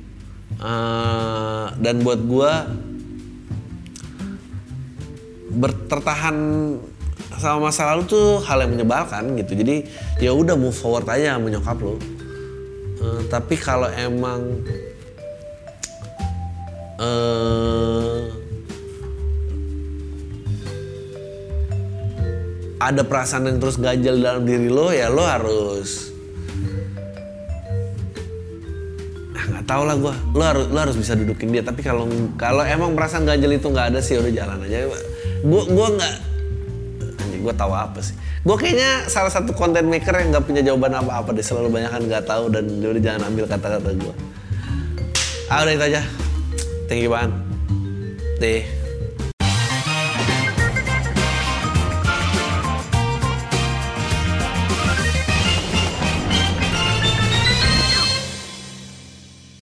[0.64, 2.52] uh, dan buat gue
[5.54, 6.36] bertertahan
[7.36, 9.52] sama masa lalu tuh hal yang menyebalkan gitu.
[9.52, 9.84] Jadi
[10.24, 12.00] ya udah move forward aja sama nyokap lo
[13.04, 14.64] Eh, tapi kalau emang
[16.96, 18.22] eh
[22.80, 26.13] ada perasaan yang terus ganjel dalam diri lo ya lo harus
[29.44, 31.62] nggak tahu lah gue lo harus lo harus bisa dudukin dia.
[31.64, 32.08] Tapi kalau
[32.40, 34.88] kalau emang perasaan ganjel itu nggak ada sih udah jalan aja.
[35.44, 36.14] Gue gue nggak
[37.20, 38.16] anjing gue tahu apa sih.
[38.44, 41.44] Gue kayaknya salah satu content maker yang nggak punya jawaban apa apa deh.
[41.44, 44.14] Selalu banyak kan nggak tahu dan udah jangan ambil kata-kata gue
[45.52, 46.02] ah udah itu aja.
[46.88, 47.32] Thank you banget.
[48.40, 48.83] Deh